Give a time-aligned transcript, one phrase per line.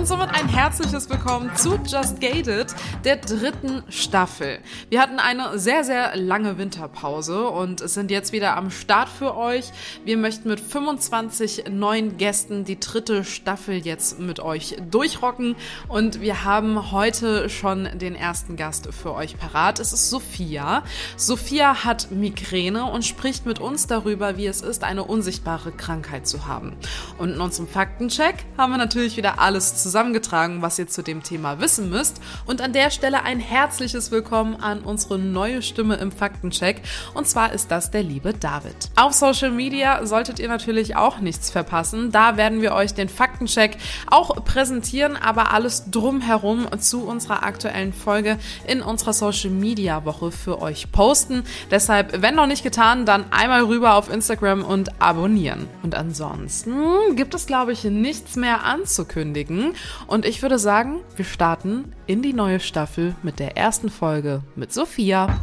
[0.00, 4.60] Und somit ein herzliches Willkommen zu Just Gated, der dritten Staffel.
[4.88, 9.66] Wir hatten eine sehr, sehr lange Winterpause und sind jetzt wieder am Start für euch.
[10.06, 15.54] Wir möchten mit 25 neuen Gästen die dritte Staffel jetzt mit euch durchrocken.
[15.88, 19.80] Und wir haben heute schon den ersten Gast für euch parat.
[19.80, 20.82] Es ist Sophia.
[21.18, 26.46] Sophia hat Migräne und spricht mit uns darüber, wie es ist, eine unsichtbare Krankheit zu
[26.46, 26.74] haben.
[27.18, 31.24] Und in unserem Faktencheck haben wir natürlich wieder alles zusammen zusammengetragen, was ihr zu dem
[31.24, 32.20] Thema wissen müsst.
[32.46, 36.80] Und an der Stelle ein herzliches Willkommen an unsere neue Stimme im Faktencheck.
[37.12, 38.76] Und zwar ist das der liebe David.
[38.94, 42.12] Auf Social Media solltet ihr natürlich auch nichts verpassen.
[42.12, 43.78] Da werden wir euch den Faktencheck
[44.08, 50.62] auch präsentieren, aber alles drumherum zu unserer aktuellen Folge in unserer Social Media Woche für
[50.62, 51.42] euch posten.
[51.72, 55.66] Deshalb, wenn noch nicht getan, dann einmal rüber auf Instagram und abonnieren.
[55.82, 59.74] Und ansonsten gibt es, glaube ich, nichts mehr anzukündigen.
[60.06, 64.72] Und ich würde sagen, wir starten in die neue Staffel mit der ersten Folge mit
[64.72, 65.40] Sophia.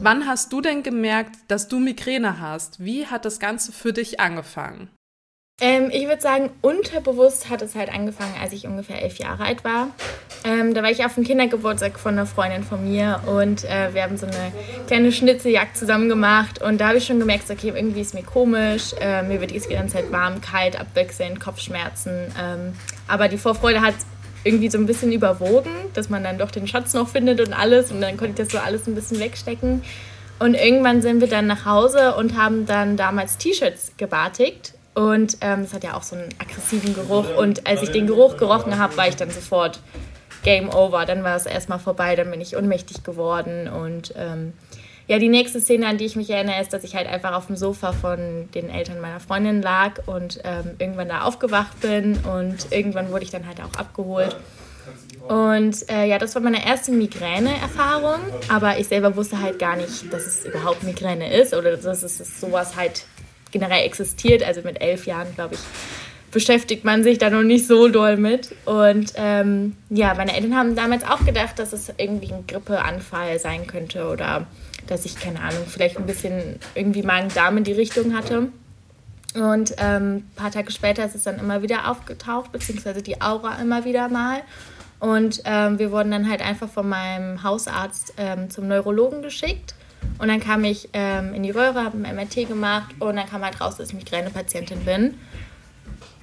[0.00, 2.84] Wann hast du denn gemerkt, dass du Migräne hast?
[2.84, 4.88] Wie hat das Ganze für dich angefangen?
[5.58, 9.64] Ähm, ich würde sagen, unterbewusst hat es halt angefangen, als ich ungefähr elf Jahre alt
[9.64, 9.88] war.
[10.44, 14.02] Ähm, da war ich auf dem Kindergeburtstag von einer Freundin von mir und äh, wir
[14.02, 14.52] haben so eine
[14.86, 18.92] kleine Schnitzeljagd zusammen gemacht und da habe ich schon gemerkt, okay, irgendwie ist mir komisch,
[19.00, 22.12] äh, mir wird die ganze Zeit warm, kalt, abwechselnd, Kopfschmerzen.
[22.38, 22.74] Ähm,
[23.08, 23.94] aber die Vorfreude hat
[24.44, 27.90] irgendwie so ein bisschen überwogen, dass man dann doch den Schatz noch findet und alles
[27.90, 29.82] und dann konnte ich das so alles ein bisschen wegstecken.
[30.38, 35.64] Und irgendwann sind wir dann nach Hause und haben dann damals T-Shirts gebartigt und ähm,
[35.64, 37.36] das hat ja auch so einen aggressiven Geruch.
[37.36, 39.78] Und als ich den Geruch gerochen habe, war ich dann sofort
[40.42, 41.04] Game Over.
[41.04, 43.68] Dann war es erstmal vorbei, dann bin ich ohnmächtig geworden.
[43.68, 44.54] Und ähm,
[45.06, 47.48] ja, die nächste Szene, an die ich mich erinnere, ist, dass ich halt einfach auf
[47.48, 52.16] dem Sofa von den Eltern meiner Freundin lag und ähm, irgendwann da aufgewacht bin.
[52.20, 54.34] Und irgendwann wurde ich dann halt auch abgeholt.
[55.28, 60.10] Und äh, ja, das war meine erste Migräne-Erfahrung, aber ich selber wusste halt gar nicht,
[60.10, 63.04] dass es überhaupt Migräne ist oder dass es sowas halt
[63.58, 64.42] generell existiert.
[64.42, 65.60] Also mit elf Jahren, glaube ich,
[66.30, 68.54] beschäftigt man sich da noch nicht so doll mit.
[68.66, 73.66] Und ähm, ja, meine Eltern haben damals auch gedacht, dass es irgendwie ein Grippeanfall sein
[73.66, 74.46] könnte oder
[74.86, 78.48] dass ich, keine Ahnung, vielleicht ein bisschen irgendwie Magen-Darm in die Richtung hatte.
[79.34, 83.60] Und ähm, ein paar Tage später ist es dann immer wieder aufgetaucht, beziehungsweise die Aura
[83.60, 84.42] immer wieder mal.
[84.98, 89.74] Und ähm, wir wurden dann halt einfach von meinem Hausarzt ähm, zum Neurologen geschickt.
[90.18, 93.44] Und dann kam ich ähm, in die Röhre, habe ein MRT gemacht und dann kam
[93.44, 95.14] halt raus, dass ich Migränepatientin bin.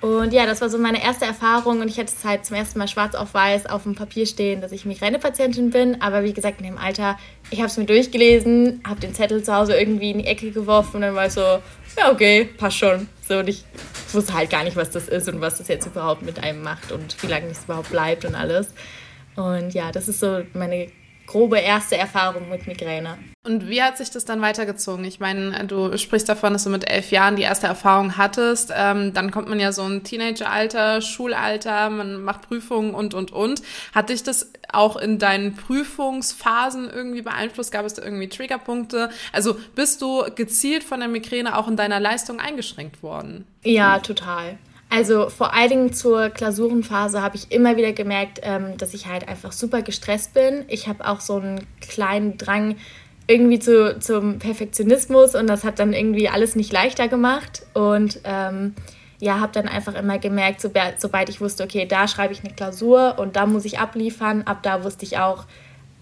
[0.04, 2.78] Und ja, das war so meine erste Erfahrung und ich hatte es halt zum ersten
[2.78, 6.02] Mal schwarz auf weiß auf dem Papier stehen, dass ich Migränepatientin bin.
[6.02, 7.18] Aber wie gesagt, in dem Alter,
[7.52, 10.98] ich habe es mir durchgelesen, habe den Zettel zu Hause irgendwie in die Ecke geworfen
[10.98, 11.40] und dann war ich so,
[11.98, 13.08] ja, okay, passt schon.
[13.26, 13.64] So, und ich
[14.12, 16.92] wusste halt gar nicht, was das ist und was das jetzt überhaupt mit einem macht
[16.92, 18.68] und wie lange es überhaupt bleibt und alles.
[19.38, 20.90] Und ja, das ist so meine
[21.26, 23.18] grobe erste Erfahrung mit Migräne.
[23.46, 25.04] Und wie hat sich das dann weitergezogen?
[25.04, 28.72] Ich meine, du sprichst davon, dass du mit elf Jahren die erste Erfahrung hattest.
[28.74, 33.62] Ähm, dann kommt man ja so ein Teenageralter, Schulalter, man macht Prüfungen und, und, und.
[33.94, 37.74] Hat dich das auch in deinen Prüfungsphasen irgendwie beeinflusst?
[37.74, 39.10] Gab es da irgendwie Triggerpunkte?
[39.34, 43.46] Also bist du gezielt von der Migräne auch in deiner Leistung eingeschränkt worden?
[43.64, 44.58] Ja, total.
[44.96, 49.28] Also vor allen Dingen zur Klausurenphase habe ich immer wieder gemerkt, ähm, dass ich halt
[49.28, 50.66] einfach super gestresst bin.
[50.68, 52.76] Ich habe auch so einen kleinen Drang
[53.26, 57.64] irgendwie zu, zum Perfektionismus und das hat dann irgendwie alles nicht leichter gemacht.
[57.74, 58.76] Und ähm,
[59.20, 63.16] ja, habe dann einfach immer gemerkt, sobald ich wusste, okay, da schreibe ich eine Klausur
[63.18, 65.46] und da muss ich abliefern, ab da wusste ich auch,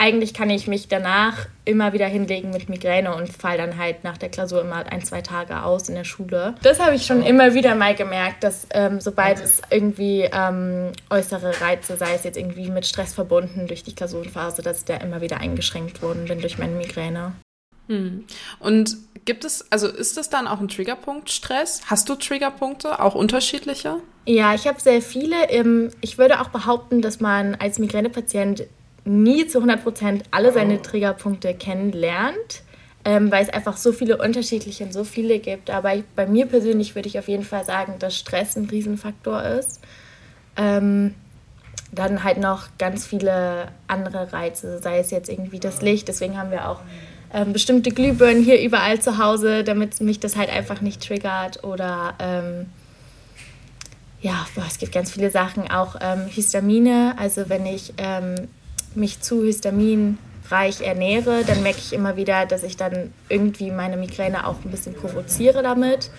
[0.01, 4.17] eigentlich kann ich mich danach immer wieder hinlegen mit Migräne und fall dann halt nach
[4.17, 6.55] der Klausur immer ein, zwei Tage aus in der Schule.
[6.63, 11.61] Das habe ich schon immer wieder mal gemerkt, dass ähm, sobald es irgendwie ähm, äußere
[11.61, 15.21] Reize, sei es jetzt irgendwie mit Stress verbunden durch die Klausurenphase, dass ich da immer
[15.21, 17.33] wieder eingeschränkt worden bin durch meine Migräne.
[17.87, 18.25] Hm.
[18.57, 21.83] Und gibt es, also ist das dann auch ein Triggerpunkt, Stress?
[21.85, 23.97] Hast du Triggerpunkte, auch unterschiedliche?
[24.25, 25.35] Ja, ich habe sehr viele.
[26.01, 28.65] Ich würde auch behaupten, dass man als Migränepatient
[29.03, 32.63] nie zu 100% alle seine Triggerpunkte kennenlernt.
[33.03, 35.69] ähm, weil es einfach so viele unterschiedliche und so viele gibt.
[35.69, 39.41] Aber ich, bei mir persönlich würde ich auf jeden Fall sagen, dass Stress ein Riesenfaktor
[39.43, 39.81] ist.
[40.55, 41.15] Ähm,
[41.91, 46.07] dann halt noch ganz viele andere Reize, sei es jetzt irgendwie das Licht.
[46.07, 46.81] Deswegen haben wir auch
[47.33, 51.63] ähm, bestimmte Glühbirnen hier überall zu Hause, damit mich das halt einfach nicht triggert.
[51.63, 52.67] Oder ähm,
[54.21, 55.69] ja, boah, es gibt ganz viele Sachen.
[55.71, 58.47] Auch ähm, Histamine, also wenn ich ähm,
[58.95, 64.47] mich zu histaminreich ernähre, dann merke ich immer wieder, dass ich dann irgendwie meine Migräne
[64.47, 66.11] auch ein bisschen provoziere damit.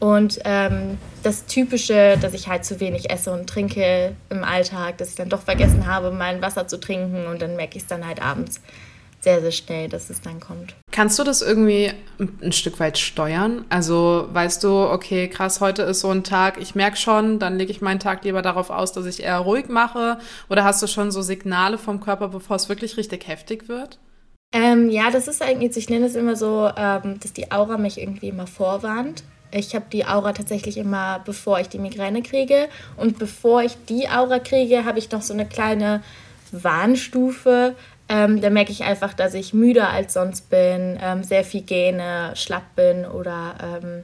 [0.00, 5.10] Und ähm, das Typische, dass ich halt zu wenig esse und trinke im Alltag, dass
[5.10, 8.06] ich dann doch vergessen habe, mein Wasser zu trinken und dann merke ich es dann
[8.06, 8.62] halt abends
[9.20, 10.74] sehr, sehr schnell, dass es dann kommt.
[10.90, 13.64] Kannst du das irgendwie ein Stück weit steuern?
[13.68, 17.70] Also weißt du, okay, krass, heute ist so ein Tag, ich merke schon, dann lege
[17.70, 20.18] ich meinen Tag lieber darauf aus, dass ich eher ruhig mache?
[20.48, 23.98] Oder hast du schon so Signale vom Körper, bevor es wirklich richtig heftig wird?
[24.52, 28.00] Ähm, ja, das ist eigentlich, ich nenne es immer so, ähm, dass die Aura mich
[28.00, 29.22] irgendwie immer vorwarnt.
[29.52, 32.68] Ich habe die Aura tatsächlich immer, bevor ich die Migräne kriege.
[32.96, 36.02] Und bevor ich die Aura kriege, habe ich noch so eine kleine
[36.52, 37.76] Warnstufe,
[38.10, 42.32] ähm, da merke ich einfach, dass ich müder als sonst bin, ähm, sehr viel gähne,
[42.34, 44.02] schlapp bin oder ähm,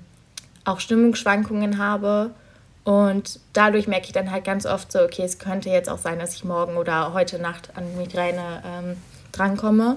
[0.65, 2.31] auch Stimmungsschwankungen habe.
[2.85, 6.21] Und dadurch merke ich dann halt ganz oft so, okay, es könnte jetzt auch sein,
[6.21, 8.97] dass ich morgen oder heute Nacht an Migräne ähm,
[9.33, 9.97] drankomme.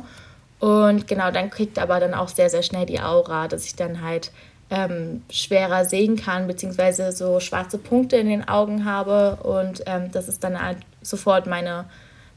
[0.57, 4.01] Und genau, dann kriegt aber dann auch sehr, sehr schnell die Aura, dass ich dann
[4.01, 4.31] halt
[4.71, 9.37] ähm, schwerer sehen kann, beziehungsweise so schwarze Punkte in den Augen habe.
[9.43, 11.85] Und ähm, das ist dann halt sofort meine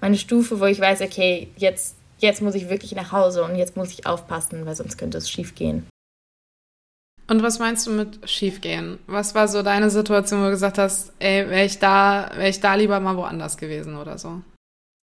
[0.03, 3.77] meine Stufe, wo ich weiß, okay, jetzt, jetzt muss ich wirklich nach Hause und jetzt
[3.77, 5.87] muss ich aufpassen, weil sonst könnte es schief gehen.
[7.29, 8.99] Und was meinst du mit schiefgehen?
[9.07, 12.61] Was war so deine Situation, wo du gesagt hast, ey, wäre ich da, wäre ich
[12.61, 14.43] da lieber mal woanders gewesen oder so?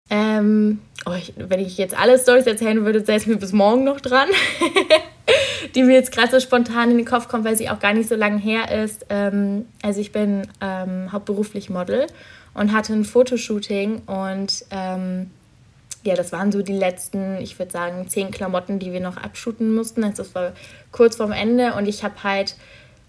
[0.09, 3.83] Ähm, oh, ich, wenn ich jetzt alle Storys erzählen würde, säße ich mir bis morgen
[3.83, 4.29] noch dran.
[5.75, 8.09] die mir jetzt gerade so spontan in den Kopf kommt, weil sie auch gar nicht
[8.09, 9.05] so lange her ist.
[9.09, 12.07] Ähm, also ich bin ähm, hauptberuflich Model
[12.57, 15.30] und hatte ein Fotoshooting und ähm,
[16.04, 19.75] ja, das waren so die letzten, ich würde sagen, zehn Klamotten, die wir noch abshooten
[19.75, 20.04] mussten.
[20.04, 20.54] Also das war
[20.92, 22.56] kurz vorm Ende und ich habe halt,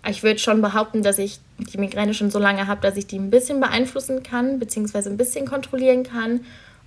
[0.06, 3.18] ich würde schon behaupten, dass ich die Migräne schon so lange habe, dass ich die
[3.18, 6.40] ein bisschen beeinflussen kann, beziehungsweise ein bisschen kontrollieren kann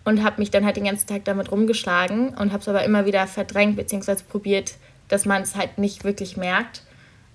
[0.05, 3.07] und habe mich dann halt den ganzen Tag damit rumgeschlagen und habe es aber immer
[3.07, 4.75] wieder verdrängt, beziehungsweise probiert,
[5.07, 6.83] dass man es halt nicht wirklich merkt.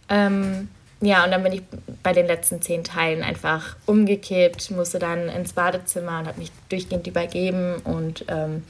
[0.08, 0.68] Ähm,
[1.00, 1.62] ja, und dann bin ich
[2.02, 7.06] bei den letzten zehn Teilen einfach umgekippt, musste dann ins Badezimmer und habe mich durchgehend
[7.06, 7.76] übergeben.
[7.84, 8.64] Und ähm,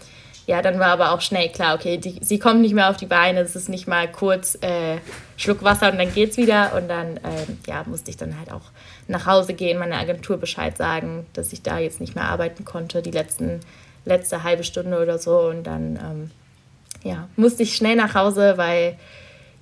[0.47, 3.07] ja, dann war aber auch schnell klar, okay, die, sie kommt nicht mehr auf die
[3.07, 4.99] Beine, es ist nicht mal kurz äh,
[5.37, 6.75] Schluck Wasser und dann geht's wieder.
[6.75, 8.73] Und dann ähm, ja, musste ich dann halt auch
[9.07, 13.03] nach Hause gehen, meiner Agentur Bescheid sagen, dass ich da jetzt nicht mehr arbeiten konnte,
[13.03, 13.61] die letzten,
[14.05, 15.39] letzte halbe Stunde oder so.
[15.43, 16.31] Und dann ähm,
[17.05, 18.97] ja, musste ich schnell nach Hause, weil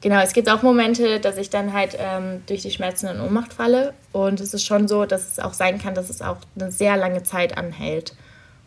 [0.04, 3.54] genau, es gibt auch Momente, dass ich dann halt ähm, durch die Schmerzen in Ohnmacht
[3.54, 3.94] falle.
[4.12, 6.96] Und es ist schon so, dass es auch sein kann, dass es auch eine sehr
[6.96, 8.14] lange Zeit anhält.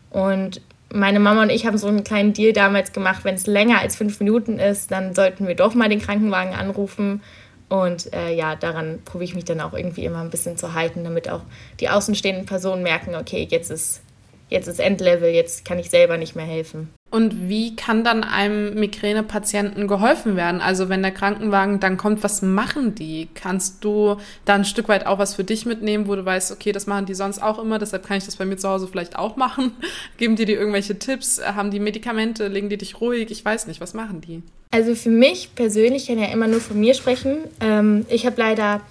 [0.10, 0.62] Und
[0.92, 3.96] meine Mama und ich haben so einen kleinen Deal damals gemacht, wenn es länger als
[3.96, 7.22] fünf Minuten ist, dann sollten wir doch mal den Krankenwagen anrufen.
[7.70, 11.04] Und äh, ja, daran probiere ich mich dann auch irgendwie immer ein bisschen zu halten,
[11.04, 11.42] damit auch
[11.80, 14.02] die außenstehenden Personen merken, okay, jetzt ist,
[14.50, 16.90] jetzt ist Endlevel, jetzt kann ich selber nicht mehr helfen.
[17.10, 20.60] Und wie kann dann einem Migränepatienten geholfen werden?
[20.60, 23.30] Also wenn der Krankenwagen dann kommt, was machen die?
[23.34, 26.74] Kannst du da ein Stück weit auch was für dich mitnehmen, wo du weißt, okay,
[26.74, 29.18] das machen die sonst auch immer, deshalb kann ich das bei mir zu Hause vielleicht
[29.18, 29.72] auch machen?
[30.18, 31.42] Geben die dir irgendwelche Tipps?
[31.42, 32.50] Haben die Medikamente?
[32.50, 33.32] Legen die dich ruhig?
[33.32, 34.44] Ich weiß nicht, was machen die?
[34.72, 37.38] Also für mich persönlich, ich kann ja immer nur von mir sprechen.
[37.62, 38.82] Ähm, ich habe leider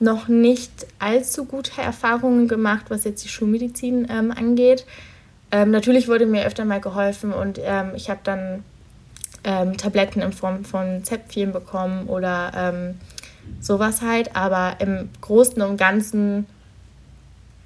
[0.00, 4.86] noch nicht allzu gute Erfahrungen gemacht, was jetzt die Schulmedizin ähm, angeht.
[5.52, 8.64] Ähm, natürlich wurde mir öfter mal geholfen und ähm, ich habe dann
[9.44, 13.00] ähm, Tabletten in Form von Zäpfchen bekommen oder ähm,
[13.60, 14.36] sowas halt.
[14.36, 16.46] Aber im Großen und Ganzen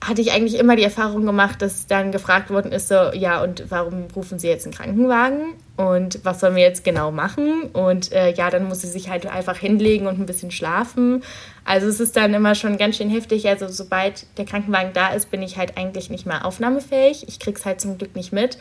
[0.07, 3.65] hatte ich eigentlich immer die Erfahrung gemacht, dass dann gefragt worden ist, so, ja, und
[3.71, 5.55] warum rufen Sie jetzt einen Krankenwagen?
[5.77, 7.65] Und was sollen wir jetzt genau machen?
[7.73, 11.25] Und äh, ja, dann muss sie sich halt einfach hinlegen und ein bisschen schlafen.
[11.65, 13.49] Also es ist dann immer schon ganz schön heftig.
[13.49, 17.27] Also sobald der Krankenwagen da ist, bin ich halt eigentlich nicht mehr aufnahmefähig.
[17.27, 18.59] Ich krieg's halt zum Glück nicht mit.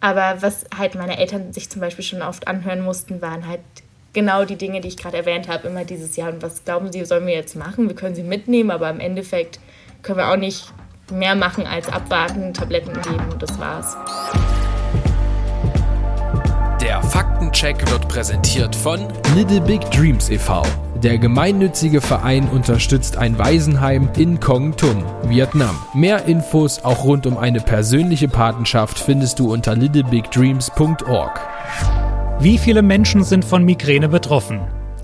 [0.00, 3.60] Aber was halt meine Eltern sich zum Beispiel schon oft anhören mussten, waren halt
[4.12, 5.68] genau die Dinge, die ich gerade erwähnt habe.
[5.68, 7.88] Immer dieses Jahr, und was glauben Sie, sollen wir jetzt machen?
[7.88, 9.58] Wir können sie mitnehmen, aber im Endeffekt
[10.02, 10.72] können wir auch nicht
[11.12, 13.96] mehr machen als abwarten, Tabletten geben und das war's.
[16.80, 19.00] Der Faktencheck wird präsentiert von
[19.36, 20.62] Little Big Dreams e.V.
[20.96, 25.76] Der gemeinnützige Verein unterstützt ein Waisenheim in Kong Tum, Vietnam.
[25.94, 31.40] Mehr Infos auch rund um eine persönliche Patenschaft findest du unter littlebigdreams.org.
[32.40, 34.60] Wie viele Menschen sind von Migräne betroffen?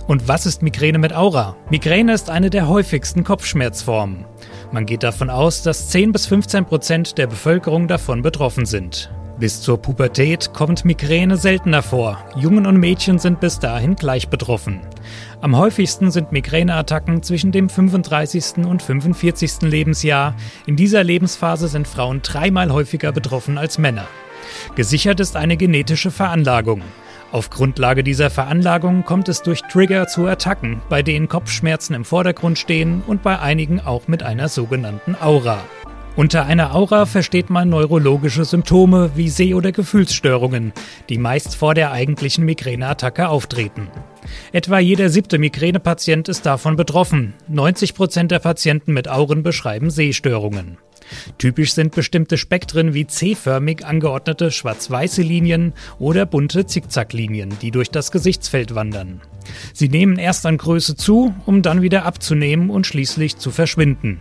[0.09, 1.55] Und was ist Migräne mit Aura?
[1.71, 4.25] Migräne ist eine der häufigsten Kopfschmerzformen.
[4.71, 9.11] Man geht davon aus, dass 10 bis 15 Prozent der Bevölkerung davon betroffen sind.
[9.39, 12.19] Bis zur Pubertät kommt Migräne seltener vor.
[12.37, 14.81] Jungen und Mädchen sind bis dahin gleich betroffen.
[15.41, 18.67] Am häufigsten sind Migräneattacken zwischen dem 35.
[18.67, 19.63] und 45.
[19.63, 20.35] Lebensjahr.
[20.67, 24.07] In dieser Lebensphase sind Frauen dreimal häufiger betroffen als Männer.
[24.75, 26.83] Gesichert ist eine genetische Veranlagung.
[27.31, 32.59] Auf Grundlage dieser Veranlagung kommt es durch Trigger zu Attacken, bei denen Kopfschmerzen im Vordergrund
[32.59, 35.63] stehen und bei einigen auch mit einer sogenannten Aura.
[36.19, 40.73] Unter einer Aura versteht man neurologische Symptome wie Seh- oder Gefühlsstörungen,
[41.09, 43.87] die meist vor der eigentlichen Migräneattacke auftreten.
[44.51, 47.35] Etwa jeder siebte Migränepatient ist davon betroffen.
[47.47, 50.79] 90 Prozent der Patienten mit Auren beschreiben Sehstörungen.
[51.39, 58.11] Typisch sind bestimmte Spektren wie C-förmig angeordnete schwarz-weiße Linien oder bunte Zickzacklinien, die durch das
[58.11, 59.21] Gesichtsfeld wandern.
[59.73, 64.21] Sie nehmen erst an Größe zu, um dann wieder abzunehmen und schließlich zu verschwinden.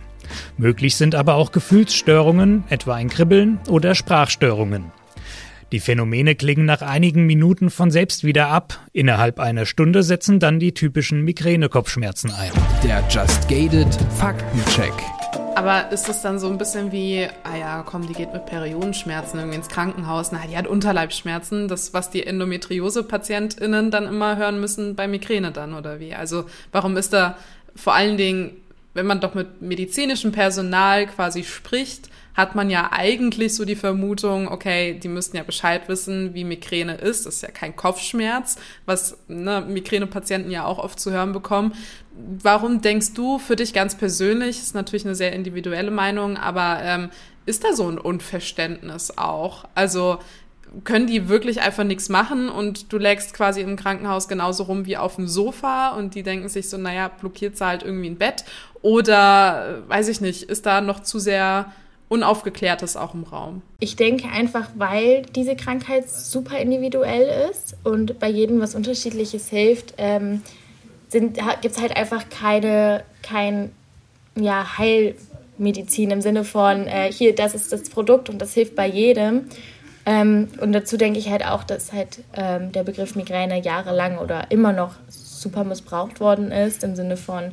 [0.56, 4.92] Möglich sind aber auch Gefühlsstörungen, etwa ein Kribbeln oder Sprachstörungen.
[5.70, 8.78] Die Phänomene klingen nach einigen Minuten von selbst wieder ab.
[8.94, 12.52] Innerhalb einer Stunde setzen dann die typischen Migränekopfschmerzen ein.
[12.82, 14.94] Der Just Gated Faktencheck.
[15.56, 19.40] Aber ist es dann so ein bisschen wie, ah ja, komm, die geht mit Periodenschmerzen
[19.40, 24.94] irgendwie ins Krankenhaus, na, die hat Unterleibsschmerzen, das, was die Endometriose-PatientInnen dann immer hören müssen
[24.94, 26.14] bei Migräne dann, oder wie?
[26.14, 27.36] Also, warum ist da
[27.74, 28.52] vor allen Dingen,
[28.98, 34.48] wenn man doch mit medizinischem Personal quasi spricht, hat man ja eigentlich so die Vermutung,
[34.48, 37.26] okay, die müssten ja Bescheid wissen, wie Migräne ist.
[37.26, 41.74] Das ist ja kein Kopfschmerz, was ne, Migränepatienten ja auch oft zu hören bekommen.
[42.12, 47.10] Warum denkst du für dich ganz persönlich, ist natürlich eine sehr individuelle Meinung, aber ähm,
[47.46, 49.64] ist da so ein Unverständnis auch?
[49.74, 50.18] Also
[50.84, 54.96] können die wirklich einfach nichts machen und du lägst quasi im Krankenhaus genauso rum wie
[54.96, 58.44] auf dem Sofa und die denken sich so, naja, blockiert sie halt irgendwie ein Bett
[58.82, 61.72] oder äh, weiß ich nicht, ist da noch zu sehr
[62.08, 63.60] Unaufgeklärtes auch im Raum?
[63.80, 69.94] Ich denke einfach, weil diese Krankheit super individuell ist und bei jedem was Unterschiedliches hilft,
[69.98, 70.42] ähm,
[71.10, 71.36] gibt
[71.76, 73.72] es halt einfach keine kein,
[74.36, 78.86] ja, Heilmedizin im Sinne von, äh, hier, das ist das Produkt und das hilft bei
[78.86, 79.46] jedem.
[80.08, 84.50] Ähm, und dazu denke ich halt auch, dass halt ähm, der Begriff Migräne jahrelang oder
[84.50, 87.52] immer noch super missbraucht worden ist, im Sinne von,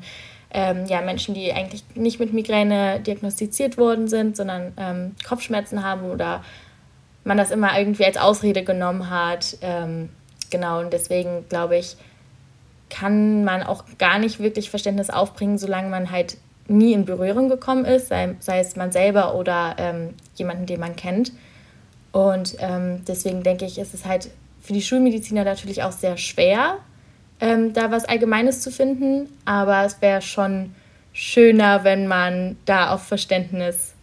[0.52, 6.10] ähm, ja, Menschen, die eigentlich nicht mit Migräne diagnostiziert worden sind, sondern ähm, Kopfschmerzen haben
[6.10, 6.46] oder
[7.26, 9.58] man das immer irgendwie als Ausrede genommen hat.
[9.60, 10.08] Ähm,
[10.50, 11.98] genau, und deswegen glaube ich,
[12.90, 16.38] kann man auch gar nicht wirklich Verständnis aufbringen, solange man halt
[16.70, 20.96] nie in Berührung gekommen ist, sei, sei es man selber oder ähm, jemanden, den man
[20.96, 21.34] kennt.
[22.16, 24.30] Und ähm, deswegen denke ich, ist es halt
[24.62, 26.78] für die Schulmediziner natürlich auch sehr schwer,
[27.42, 29.28] ähm, da was Allgemeines zu finden.
[29.44, 30.74] Aber es wäre schon
[31.12, 33.96] schöner, wenn man da auf Verständnis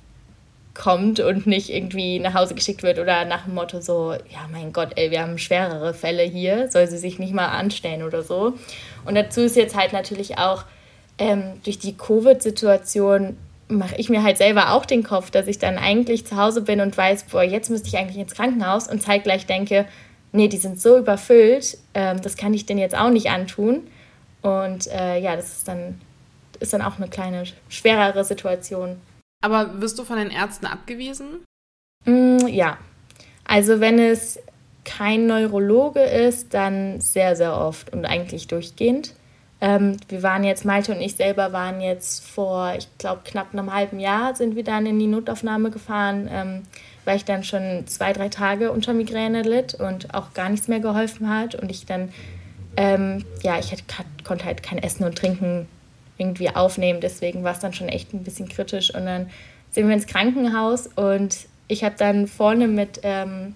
[0.74, 4.74] kommt und nicht irgendwie nach Hause geschickt wird oder nach dem Motto so, ja mein
[4.74, 8.52] Gott, ey, wir haben schwerere Fälle hier, soll sie sich nicht mal anstellen oder so.
[9.06, 10.66] Und dazu ist jetzt halt natürlich auch
[11.16, 13.38] ähm, durch die Covid-Situation
[13.72, 16.80] mache ich mir halt selber auch den Kopf, dass ich dann eigentlich zu Hause bin
[16.80, 19.86] und weiß, boah, jetzt müsste ich eigentlich ins Krankenhaus und zeitgleich denke,
[20.32, 23.86] nee, die sind so überfüllt, ähm, das kann ich denen jetzt auch nicht antun.
[24.42, 26.00] Und äh, ja, das ist dann,
[26.60, 29.00] ist dann auch eine kleine, schwerere Situation.
[29.40, 31.44] Aber wirst du von den Ärzten abgewiesen?
[32.04, 32.78] Mm, ja.
[33.44, 34.38] Also wenn es
[34.84, 39.14] kein Neurologe ist, dann sehr, sehr oft und eigentlich durchgehend.
[39.62, 43.72] Ähm, wir waren jetzt, Malte und ich selber waren jetzt vor, ich glaube, knapp einem
[43.72, 46.28] halben Jahr sind wir dann in die Notaufnahme gefahren.
[46.30, 46.62] Ähm,
[47.04, 50.80] weil ich dann schon zwei, drei Tage unter Migräne litt und auch gar nichts mehr
[50.80, 52.12] geholfen hat und ich dann,
[52.76, 53.82] ähm, ja, ich hatte,
[54.24, 55.66] konnte halt kein Essen und Trinken
[56.18, 59.30] irgendwie aufnehmen, deswegen war es dann schon echt ein bisschen kritisch und dann
[59.70, 61.36] sind wir ins Krankenhaus und
[61.68, 63.54] ich habe dann vorne mit, ähm,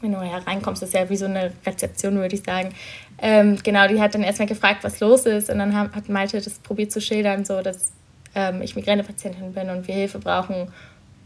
[0.00, 2.72] wenn du hereinkommst, ist ja wie so eine Rezeption, würde ich sagen,
[3.20, 6.58] ähm, genau, die hat dann erstmal gefragt, was los ist und dann hat Malte das
[6.58, 7.92] probiert zu schildern, so dass
[8.34, 10.68] ähm, ich Migränepatientin bin und wir Hilfe brauchen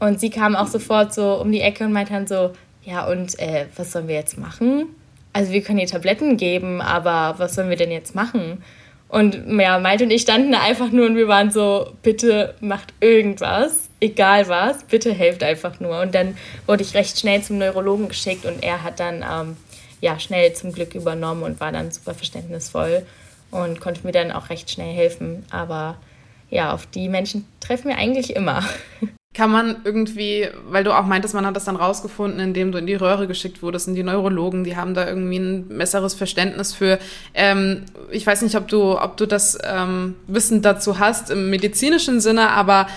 [0.03, 2.51] und sie kam auch sofort so um die Ecke und meinte dann so,
[2.83, 4.87] ja, und äh, was sollen wir jetzt machen?
[5.33, 8.65] Also wir können ihr Tabletten geben, aber was sollen wir denn jetzt machen?
[9.09, 12.95] Und ja, Malte und ich standen da einfach nur und wir waren so, bitte macht
[13.01, 16.01] irgendwas, egal was, bitte helft einfach nur.
[16.01, 19.57] Und dann wurde ich recht schnell zum Neurologen geschickt und er hat dann ähm,
[20.03, 23.07] ja schnell zum Glück übernommen und war dann super verständnisvoll
[23.51, 25.47] und konnte mir dann auch recht schnell helfen.
[25.51, 25.97] Aber
[26.51, 28.63] ja, auf die Menschen treffen wir eigentlich immer.
[29.35, 32.87] Kann man irgendwie, weil du auch meintest, man hat das dann rausgefunden, indem du in
[32.87, 36.99] die Röhre geschickt wurdest, in die Neurologen, die haben da irgendwie ein besseres Verständnis für.
[37.33, 42.21] Ähm, ich weiß nicht, ob du, ob du das ähm, Wissen dazu hast im medizinischen
[42.21, 42.89] Sinne, aber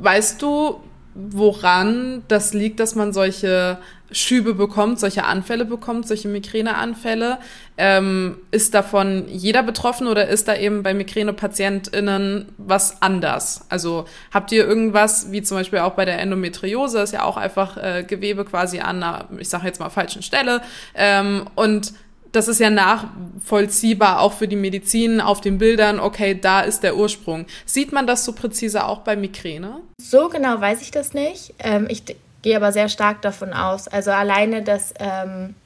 [0.00, 0.80] weißt du,
[1.14, 3.78] woran das liegt, dass man solche
[4.10, 7.38] Schübe bekommt, solche Anfälle bekommt, solche Migräneanfälle.
[7.76, 13.66] Ähm, ist davon jeder betroffen oder ist da eben bei MigränepatientInnen was anders?
[13.68, 17.76] Also habt ihr irgendwas, wie zum Beispiel auch bei der Endometriose, ist ja auch einfach
[17.76, 20.62] äh, Gewebe quasi an einer, ich sage jetzt mal, falschen Stelle.
[20.94, 21.92] Ähm, und
[22.32, 26.96] das ist ja nachvollziehbar auch für die Medizin auf den Bildern, okay, da ist der
[26.96, 27.46] Ursprung.
[27.64, 29.80] Sieht man das so präzise auch bei Migräne?
[30.00, 31.54] So genau weiß ich das nicht.
[31.58, 32.02] Ähm, ich
[32.46, 33.88] gehe aber sehr stark davon aus.
[33.88, 35.56] Also alleine, dass ähm,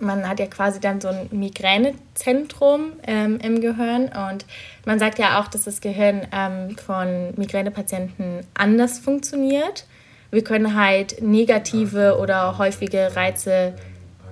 [0.00, 4.44] man hat ja quasi dann so ein Migränezentrum ähm, im Gehirn und
[4.84, 9.86] man sagt ja auch, dass das Gehirn ähm, von Migränepatienten anders funktioniert.
[10.30, 13.72] Wir können halt negative oder häufige Reize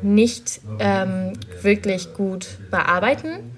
[0.03, 3.51] nicht ähm, wirklich gut bearbeiten.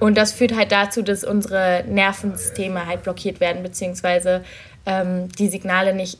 [0.00, 4.44] Und das führt halt dazu, dass unsere Nervensysteme halt blockiert werden, beziehungsweise
[4.84, 6.18] ähm, die Signale nicht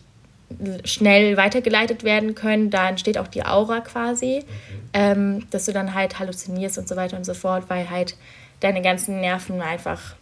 [0.85, 2.71] schnell weitergeleitet werden können.
[2.71, 4.45] Da entsteht auch die Aura quasi,
[4.92, 8.16] ähm, dass du dann halt halluzinierst und so weiter und so fort, weil halt
[8.61, 10.14] deine ganzen Nerven einfach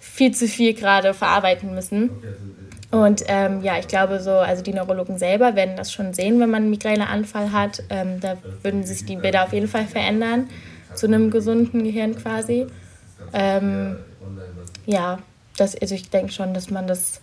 [0.00, 2.10] viel zu viel gerade verarbeiten müssen.
[2.90, 6.50] Und ähm, ja, ich glaube so, also die Neurologen selber werden das schon sehen, wenn
[6.50, 7.82] man einen Migräneanfall hat.
[7.90, 10.48] Ähm, da würden sich die Bilder auf jeden Fall verändern
[10.94, 12.66] zu einem gesunden Gehirn quasi.
[13.32, 13.96] Ähm,
[14.86, 15.18] ja,
[15.56, 17.20] das, also ich denke schon, dass man das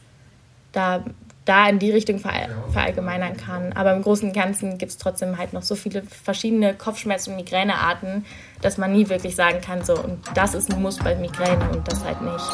[0.73, 1.03] da,
[1.45, 3.73] da in die Richtung verallgemeinern kann.
[3.73, 7.35] Aber im Großen und Ganzen gibt es trotzdem halt noch so viele verschiedene Kopfschmerz- und
[7.35, 8.25] Migränearten,
[8.61, 11.87] dass man nie wirklich sagen kann, so, und das ist ein Muss bei Migräne und
[11.87, 12.45] das halt nicht.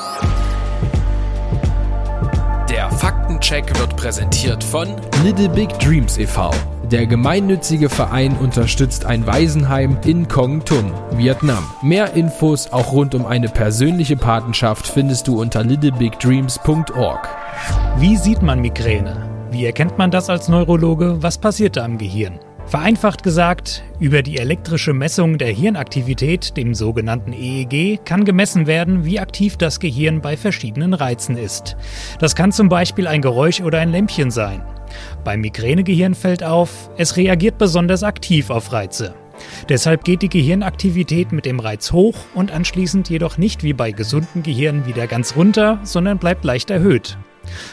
[2.69, 6.51] Der Faktencheck wird präsentiert von Little Big Dreams e.V.
[6.91, 11.69] Der gemeinnützige Verein unterstützt ein Waisenheim in Kong Tum, Vietnam.
[11.81, 17.46] Mehr Infos auch rund um eine persönliche Patenschaft findest du unter littlebigdreams.org.
[17.97, 19.47] Wie sieht man Migräne?
[19.51, 21.17] Wie erkennt man das als Neurologe?
[21.21, 22.39] Was passiert da im Gehirn?
[22.67, 29.19] Vereinfacht gesagt, über die elektrische Messung der Hirnaktivität, dem sogenannten EEG, kann gemessen werden, wie
[29.21, 31.77] aktiv das Gehirn bei verschiedenen Reizen ist.
[32.19, 34.61] Das kann zum Beispiel ein Geräusch oder ein Lämpchen sein.
[35.23, 39.15] Beim Migränegehirn fällt auf, es reagiert besonders aktiv auf Reize.
[39.69, 44.43] Deshalb geht die Gehirnaktivität mit dem Reiz hoch und anschließend jedoch nicht wie bei gesunden
[44.43, 47.17] Gehirnen wieder ganz runter, sondern bleibt leicht erhöht.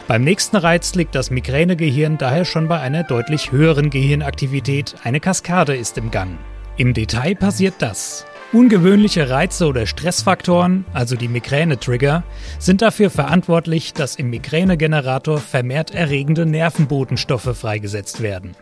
[0.07, 4.95] Beim nächsten Reiz liegt das Migränegehirn daher schon bei einer deutlich höheren Gehirnaktivität.
[5.05, 6.39] Eine Kaskade ist im Gang.
[6.77, 8.27] Im Detail passiert das.
[8.55, 12.23] Ungewöhnliche Reize oder Stressfaktoren, also die Migräne-Trigger,
[12.61, 18.55] sind dafür verantwortlich, dass im Migränegenerator vermehrt erregende Nervenbotenstoffe freigesetzt werden.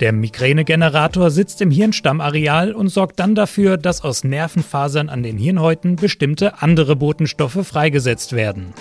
[0.00, 5.96] Der Migränegenerator sitzt im Hirnstammareal und sorgt dann dafür, dass aus Nervenfasern an den Hirnhäuten
[5.96, 8.74] bestimmte andere Botenstoffe freigesetzt werden.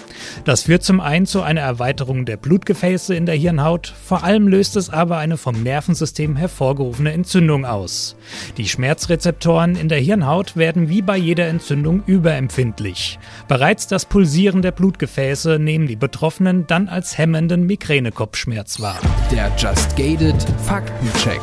[0.43, 4.75] Das führt zum einen zu einer Erweiterung der Blutgefäße in der Hirnhaut, vor allem löst
[4.75, 8.17] es aber eine vom Nervensystem hervorgerufene Entzündung aus.
[8.57, 13.19] Die Schmerzrezeptoren in der Hirnhaut werden wie bei jeder Entzündung überempfindlich.
[13.47, 18.99] Bereits das Pulsieren der Blutgefäße nehmen die Betroffenen dann als hemmenden Migränekopfschmerz wahr.
[19.31, 21.41] Der Just Gated Faktencheck.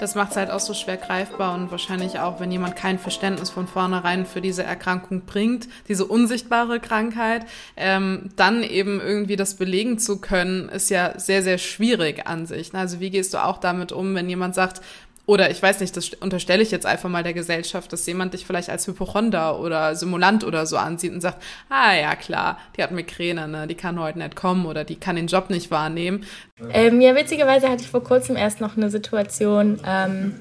[0.00, 3.48] Das macht es halt auch so schwer greifbar und wahrscheinlich auch, wenn jemand kein Verständnis
[3.48, 7.46] von vornherein für diese Erkrankung bringt, diese unsichtbare Krankheit,
[7.76, 12.74] ähm, dann eben irgendwie das belegen zu können, ist ja sehr, sehr schwierig an sich.
[12.74, 14.82] Also wie gehst du auch damit um, wenn jemand sagt,
[15.26, 18.46] oder ich weiß nicht, das unterstelle ich jetzt einfach mal der Gesellschaft, dass jemand dich
[18.46, 22.92] vielleicht als Hypochonder oder Simulant oder so ansieht und sagt, ah ja klar, die hat
[22.92, 23.66] Migräne, ne?
[23.66, 26.24] die kann heute nicht kommen oder die kann den Job nicht wahrnehmen.
[26.72, 30.36] Ähm, ja, witzigerweise hatte ich vor kurzem erst noch eine Situation, ähm,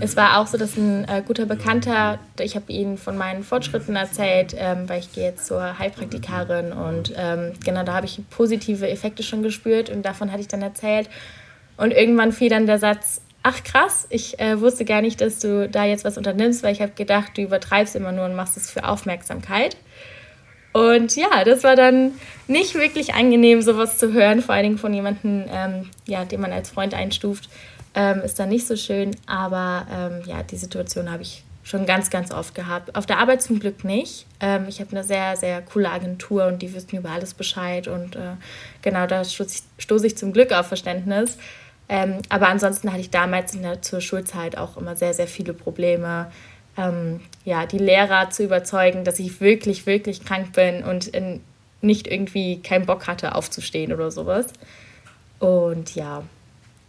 [0.00, 3.94] es war auch so, dass ein äh, guter Bekannter, ich habe ihm von meinen Fortschritten
[3.94, 8.88] erzählt, ähm, weil ich gehe jetzt zur Heilpraktikerin und ähm, genau da habe ich positive
[8.88, 11.08] Effekte schon gespürt und davon hatte ich dann erzählt.
[11.76, 15.68] Und irgendwann fiel dann der Satz, ach krass, ich äh, wusste gar nicht, dass du
[15.68, 18.70] da jetzt was unternimmst, weil ich habe gedacht, du übertreibst immer nur und machst es
[18.70, 19.76] für Aufmerksamkeit.
[20.72, 22.12] Und ja, das war dann
[22.46, 26.52] nicht wirklich angenehm, sowas zu hören, vor allen Dingen von jemandem, ähm, ja, den man
[26.52, 27.48] als Freund einstuft,
[27.94, 29.16] ähm, ist dann nicht so schön.
[29.26, 32.94] Aber ähm, ja, die Situation habe ich schon ganz, ganz oft gehabt.
[32.96, 34.26] Auf der Arbeit zum Glück nicht.
[34.40, 38.16] Ähm, ich habe eine sehr, sehr coole Agentur und die wissen über alles Bescheid und
[38.16, 38.36] äh,
[38.80, 41.36] genau da stoße ich, stoß ich zum Glück auf Verständnis.
[41.88, 45.54] Ähm, aber ansonsten hatte ich damals in der, zur Schulzeit auch immer sehr, sehr viele
[45.54, 46.30] Probleme,
[46.76, 51.40] ähm, ja, die Lehrer zu überzeugen, dass ich wirklich, wirklich krank bin und in,
[51.80, 54.46] nicht irgendwie keinen Bock hatte aufzustehen oder sowas.
[55.38, 56.22] Und ja,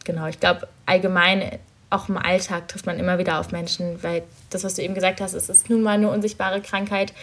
[0.03, 1.59] genau, ich glaube, allgemein
[1.89, 5.21] auch im Alltag trifft man immer wieder auf Menschen, weil das, was du eben gesagt
[5.21, 7.13] hast, es ist nun mal eine unsichtbare Krankheit.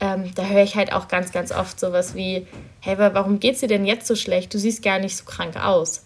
[0.00, 2.46] Ähm, da höre ich halt auch ganz, ganz oft sowas wie,
[2.80, 4.52] hey, warum geht's dir denn jetzt so schlecht?
[4.54, 6.05] Du siehst gar nicht so krank aus.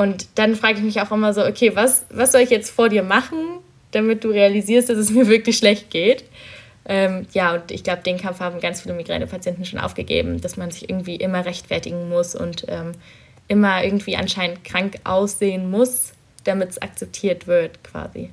[0.00, 2.88] Und dann frage ich mich auch immer so, okay, was, was soll ich jetzt vor
[2.88, 3.58] dir machen,
[3.90, 6.24] damit du realisierst, dass es mir wirklich schlecht geht?
[6.86, 10.70] Ähm, ja, und ich glaube, den Kampf haben ganz viele Migränepatienten schon aufgegeben, dass man
[10.70, 12.92] sich irgendwie immer rechtfertigen muss und ähm,
[13.46, 18.30] immer irgendwie anscheinend krank aussehen muss, damit es akzeptiert wird, quasi.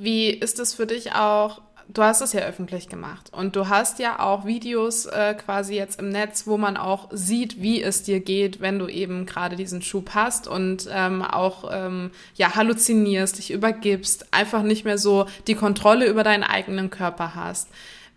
[0.00, 1.60] Wie ist es für dich auch?
[1.88, 6.00] Du hast es ja öffentlich gemacht und du hast ja auch Videos äh, quasi jetzt
[6.00, 9.82] im Netz, wo man auch sieht, wie es dir geht, wenn du eben gerade diesen
[9.82, 15.54] Schub hast und ähm, auch ähm, ja halluzinierst, dich übergibst, einfach nicht mehr so die
[15.54, 17.68] Kontrolle über deinen eigenen Körper hast.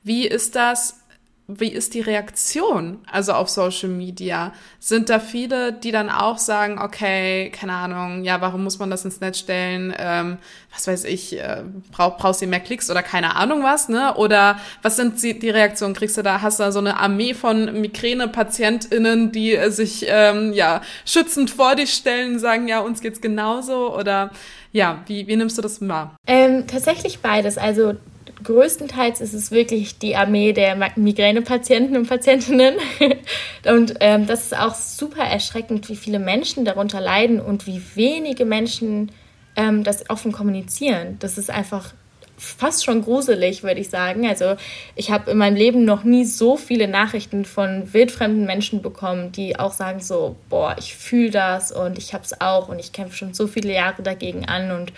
[0.01, 1.01] Wie ist das
[1.49, 4.51] wie ist die Reaktion, also auf Social Media?
[4.79, 9.05] Sind da viele, die dann auch sagen, okay, keine Ahnung, ja, warum muss man das
[9.05, 9.93] ins Netz stellen?
[9.97, 10.39] Ähm,
[10.73, 14.15] was weiß ich, äh, brauch, brauchst du mehr Klicks oder keine Ahnung was, ne?
[14.15, 15.93] Oder was sind die, die Reaktionen?
[15.93, 20.51] Kriegst du da, hast du da so eine Armee von Migräne-PatientInnen, die äh, sich ähm,
[20.51, 23.95] ja schützend vor dich stellen, sagen, ja, uns geht's genauso?
[23.95, 24.31] Oder
[24.73, 26.17] ja, wie, wie nimmst du das wahr?
[26.27, 27.57] Ähm, tatsächlich beides.
[27.57, 27.95] Also
[28.43, 32.76] größtenteils ist es wirklich die Armee der Migränepatienten und Patientinnen.
[33.65, 38.45] und ähm, das ist auch super erschreckend, wie viele Menschen darunter leiden und wie wenige
[38.45, 39.12] Menschen
[39.56, 41.17] ähm, das offen kommunizieren.
[41.19, 41.93] Das ist einfach
[42.38, 44.28] fast schon gruselig, würde ich sagen.
[44.28, 44.56] Also
[44.95, 49.58] ich habe in meinem Leben noch nie so viele Nachrichten von wildfremden Menschen bekommen, die
[49.60, 53.17] auch sagen so, boah, ich fühle das und ich habe es auch und ich kämpfe
[53.17, 54.93] schon so viele Jahre dagegen an und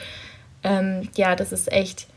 [0.63, 2.08] ähm, ja, das ist echt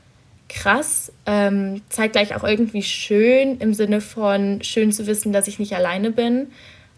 [0.53, 5.75] krass, ähm, zeitgleich auch irgendwie schön im Sinne von schön zu wissen, dass ich nicht
[5.75, 6.49] alleine bin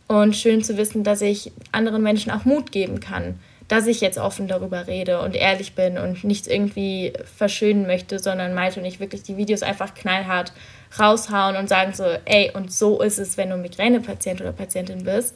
[0.09, 3.39] und schön zu wissen, dass ich anderen Menschen auch Mut geben kann,
[3.69, 8.55] dass ich jetzt offen darüber rede und ehrlich bin und nichts irgendwie verschönen möchte, sondern
[8.55, 10.53] Malte und ich wirklich die Videos einfach knallhart
[10.99, 15.35] raushauen und sagen so, ey, und so ist es, wenn du Migränepatient oder Patientin bist.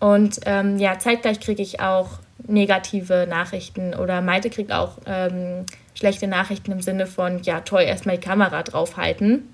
[0.00, 5.64] Und ähm, ja, zeitgleich kriege ich auch negative Nachrichten oder Malte kriegt auch ähm,
[6.04, 9.48] schlechte Nachrichten im Sinne von, ja, toll, erstmal die Kamera draufhalten,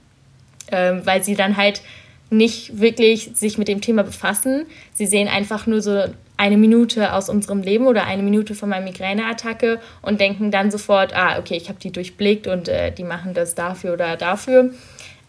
[0.72, 1.80] ähm, weil sie dann halt
[2.28, 4.66] nicht wirklich sich mit dem Thema befassen.
[4.92, 8.84] Sie sehen einfach nur so eine Minute aus unserem Leben oder eine Minute von meiner
[8.84, 13.32] Migräneattacke und denken dann sofort, ah, okay, ich habe die durchblickt und äh, die machen
[13.32, 14.70] das dafür oder dafür.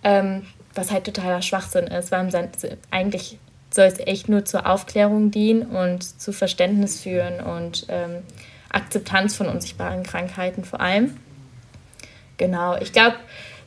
[0.04, 0.42] Ähm,
[0.74, 2.30] was halt totaler Schwachsinn ist, weil
[2.90, 3.38] eigentlich
[3.70, 8.24] soll es echt nur zur Aufklärung dienen und zu Verständnis führen und ähm,
[8.72, 11.18] Akzeptanz von unsichtbaren Krankheiten vor allem.
[12.38, 13.18] Genau, ich glaube,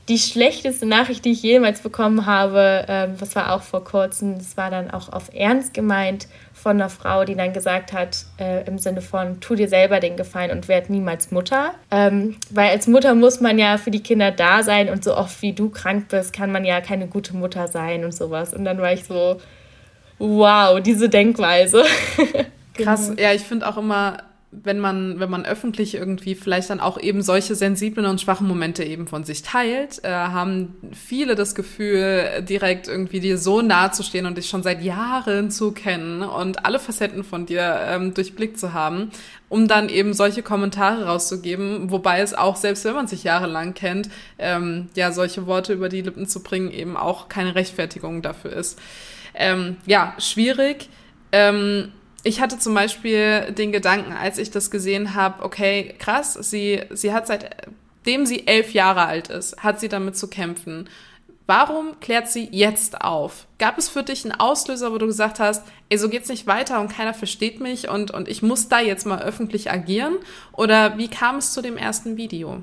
[0.08, 4.56] die schlechteste Nachricht, die ich jemals bekommen habe, ähm, das war auch vor kurzem, das
[4.56, 8.78] war dann auch auf Ernst gemeint von einer Frau, die dann gesagt hat, äh, im
[8.78, 11.72] Sinne von, tu dir selber den Gefallen und werd niemals Mutter.
[11.90, 15.40] Ähm, weil als Mutter muss man ja für die Kinder da sein und so oft
[15.40, 18.52] wie du krank bist, kann man ja keine gute Mutter sein und sowas.
[18.52, 19.40] Und dann war ich so,
[20.18, 21.84] wow, diese Denkweise.
[22.74, 23.22] Krass, genau.
[23.22, 24.18] ja, ich finde auch immer,
[24.62, 28.84] wenn man, wenn man öffentlich irgendwie vielleicht dann auch eben solche sensiblen und schwachen Momente
[28.84, 34.02] eben von sich teilt, äh, haben viele das Gefühl, direkt irgendwie dir so nahe zu
[34.02, 38.58] stehen und dich schon seit Jahren zu kennen und alle Facetten von dir ähm, durchblickt
[38.58, 39.10] zu haben,
[39.48, 44.08] um dann eben solche Kommentare rauszugeben, wobei es auch, selbst wenn man sich jahrelang kennt,
[44.38, 48.78] ähm, ja, solche Worte über die Lippen zu bringen, eben auch keine Rechtfertigung dafür ist.
[49.34, 50.88] Ähm, ja, schwierig.
[51.32, 51.92] Ähm,
[52.24, 57.12] ich hatte zum Beispiel den Gedanken, als ich das gesehen habe, okay, krass, sie, sie
[57.12, 60.88] hat seitdem sie elf Jahre alt ist, hat sie damit zu kämpfen.
[61.46, 63.46] Warum klärt sie jetzt auf?
[63.58, 66.80] Gab es für dich einen Auslöser, wo du gesagt hast, ey, so geht's nicht weiter
[66.80, 70.16] und keiner versteht mich und, und ich muss da jetzt mal öffentlich agieren?
[70.52, 72.62] Oder wie kam es zu dem ersten Video?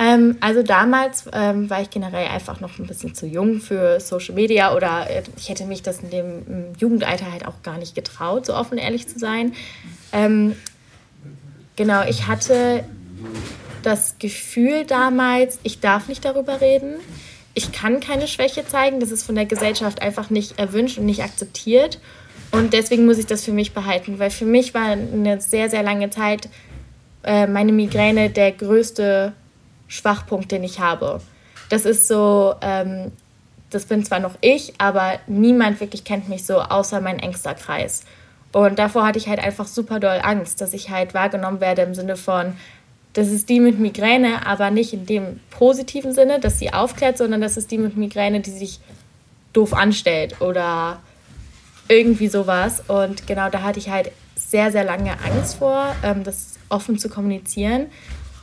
[0.00, 4.34] Ähm, also damals ähm, war ich generell einfach noch ein bisschen zu jung für Social
[4.34, 6.44] Media oder äh, ich hätte mich das in dem
[6.78, 9.54] Jugendalter halt auch gar nicht getraut, so offen ehrlich zu sein.
[10.12, 10.54] Ähm,
[11.74, 12.84] genau, ich hatte
[13.82, 16.94] das Gefühl damals, ich darf nicht darüber reden.
[17.54, 19.00] Ich kann keine Schwäche zeigen.
[19.00, 21.98] Das ist von der Gesellschaft einfach nicht erwünscht und nicht akzeptiert.
[22.52, 25.82] Und deswegen muss ich das für mich behalten, weil für mich war eine sehr, sehr
[25.82, 26.48] lange Zeit
[27.24, 29.32] äh, meine Migräne der größte
[29.88, 31.20] Schwachpunkt, den ich habe.
[31.68, 33.12] Das ist so, ähm,
[33.70, 38.04] das bin zwar noch ich, aber niemand wirklich kennt mich so, außer mein engster Kreis.
[38.52, 41.94] Und davor hatte ich halt einfach super doll Angst, dass ich halt wahrgenommen werde im
[41.94, 42.54] Sinne von,
[43.12, 47.40] das ist die mit Migräne, aber nicht in dem positiven Sinne, dass sie aufklärt, sondern
[47.40, 48.80] das ist die mit Migräne, die sich
[49.52, 51.00] doof anstellt oder
[51.88, 52.82] irgendwie sowas.
[52.86, 57.08] Und genau da hatte ich halt sehr, sehr lange Angst vor, ähm, das offen zu
[57.08, 57.86] kommunizieren.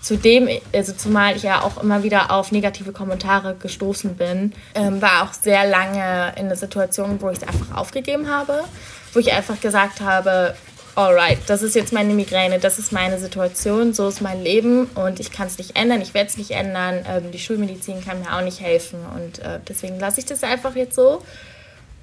[0.06, 5.24] Zudem, also zumal ich ja auch immer wieder auf negative Kommentare gestoßen bin, ähm, war
[5.24, 8.65] auch sehr lange in der Situation, wo ich es einfach aufgegeben habe,
[9.13, 10.54] wo ich einfach gesagt habe,
[10.94, 15.20] alright, das ist jetzt meine Migräne, das ist meine Situation, so ist mein Leben und
[15.20, 18.32] ich kann es nicht ändern, ich werde es nicht ändern, ähm, die Schulmedizin kann mir
[18.38, 21.24] auch nicht helfen und äh, deswegen lasse ich das einfach jetzt so.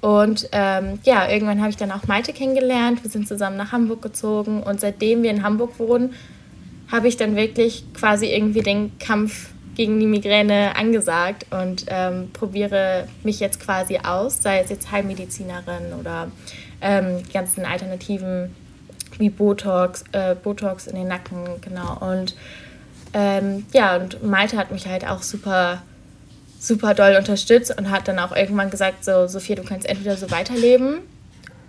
[0.01, 4.01] Und ähm, ja, irgendwann habe ich dann auch Malte kennengelernt, wir sind zusammen nach Hamburg
[4.01, 6.13] gezogen und seitdem wir in Hamburg wohnen,
[6.93, 13.07] habe ich dann wirklich quasi irgendwie den Kampf gegen die Migräne angesagt und ähm, probiere
[13.23, 16.31] mich jetzt quasi aus, sei es jetzt Heilmedizinerin oder
[16.81, 18.55] ähm, ganzen Alternativen
[19.17, 21.97] wie Botox, äh, Botox in den Nacken, genau.
[21.99, 22.35] Und
[23.13, 25.81] ähm, ja, und Malte hat mich halt auch super,
[26.59, 30.29] super doll unterstützt und hat dann auch irgendwann gesagt, so, Sophia, du kannst entweder so
[30.29, 30.99] weiterleben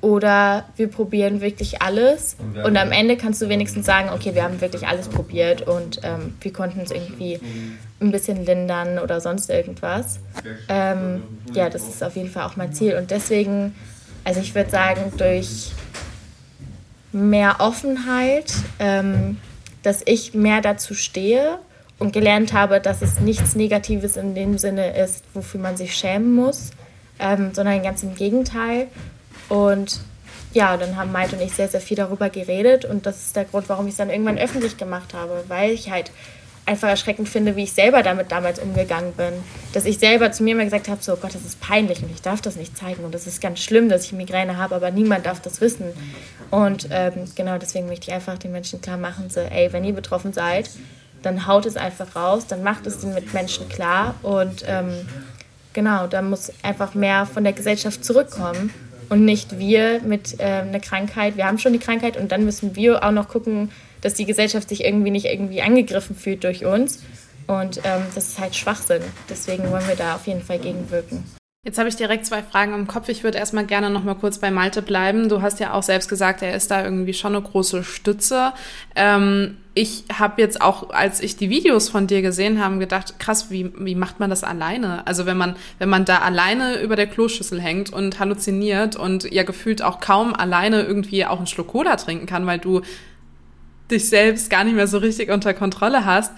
[0.04, 2.36] oder wir probieren wirklich alles.
[2.38, 6.00] Und, und am Ende kannst du wenigstens sagen, okay, wir haben wirklich alles probiert und
[6.02, 7.40] ähm, wir konnten es irgendwie
[8.00, 10.20] ein bisschen lindern oder sonst irgendwas.
[10.68, 11.22] Ähm,
[11.54, 12.96] ja, das ist auf jeden Fall auch mein Ziel.
[12.96, 13.74] Und deswegen,
[14.24, 15.72] also ich würde sagen, durch
[17.12, 19.38] mehr Offenheit, ähm,
[19.82, 21.58] dass ich mehr dazu stehe
[21.98, 26.34] und gelernt habe, dass es nichts Negatives in dem Sinne ist, wofür man sich schämen
[26.34, 26.72] muss,
[27.18, 28.88] ähm, sondern ganz im Gegenteil.
[29.48, 30.00] Und
[30.54, 33.44] ja, dann haben Maite und ich sehr, sehr viel darüber geredet und das ist der
[33.44, 36.10] Grund, warum ich es dann irgendwann öffentlich gemacht habe, weil ich halt
[36.66, 39.34] einfach erschreckend finde, wie ich selber damit damals umgegangen bin.
[39.74, 42.10] Dass ich selber zu mir immer gesagt habe, so oh Gott, das ist peinlich und
[42.10, 44.90] ich darf das nicht zeigen und das ist ganz schlimm, dass ich Migräne habe, aber
[44.90, 45.86] niemand darf das wissen.
[46.50, 49.92] Und ähm, genau deswegen möchte ich einfach den Menschen klar machen, so, ey, wenn ihr
[49.92, 50.70] betroffen seid,
[51.22, 55.08] dann haut es einfach raus, dann macht es den Mitmenschen klar und ähm,
[55.72, 58.72] genau, da muss einfach mehr von der Gesellschaft zurückkommen
[59.08, 61.36] und nicht wir mit äh, einer Krankheit.
[61.36, 64.68] Wir haben schon die Krankheit und dann müssen wir auch noch gucken, dass die Gesellschaft
[64.68, 67.02] sich irgendwie nicht irgendwie angegriffen fühlt durch uns.
[67.46, 69.02] Und ähm, das ist halt Schwachsinn.
[69.28, 71.24] Deswegen wollen wir da auf jeden Fall gegenwirken.
[71.64, 73.08] Jetzt habe ich direkt zwei Fragen im Kopf.
[73.08, 75.30] Ich würde erstmal gerne noch mal kurz bei Malte bleiben.
[75.30, 78.52] Du hast ja auch selbst gesagt, er ist da irgendwie schon eine große Stütze.
[78.94, 83.50] Ähm, ich habe jetzt auch, als ich die Videos von dir gesehen habe, gedacht, krass,
[83.50, 85.06] wie, wie macht man das alleine?
[85.06, 89.42] Also wenn man, wenn man da alleine über der Kloschüssel hängt und halluziniert und ja
[89.42, 92.82] gefühlt auch kaum alleine irgendwie auch einen Schluck Cola trinken kann, weil du
[93.90, 96.32] dich selbst gar nicht mehr so richtig unter Kontrolle hast.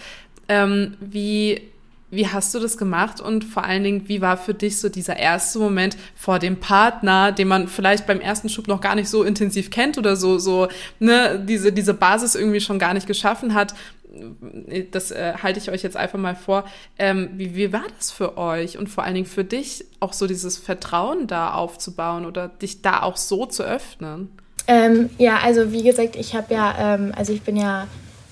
[0.48, 1.62] Ähm, wie,
[2.10, 5.16] wie hast du das gemacht und vor allen Dingen, wie war für dich so dieser
[5.16, 9.24] erste Moment vor dem Partner, den man vielleicht beim ersten Schub noch gar nicht so
[9.24, 10.68] intensiv kennt oder so, so,
[11.00, 13.74] ne, diese, diese Basis irgendwie schon gar nicht geschaffen hat?
[14.92, 16.64] Das äh, halte ich euch jetzt einfach mal vor.
[16.98, 20.26] Ähm, wie, wie war das für euch und vor allen Dingen für dich, auch so
[20.26, 24.30] dieses Vertrauen da aufzubauen oder dich da auch so zu öffnen?
[24.68, 27.86] Ähm, ja, also wie gesagt, ich habe ja, ähm, also ich bin ja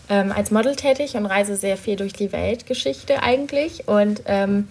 [0.09, 4.69] ähm, als Model tätig und reise sehr viel durch die Weltgeschichte eigentlich und ähm,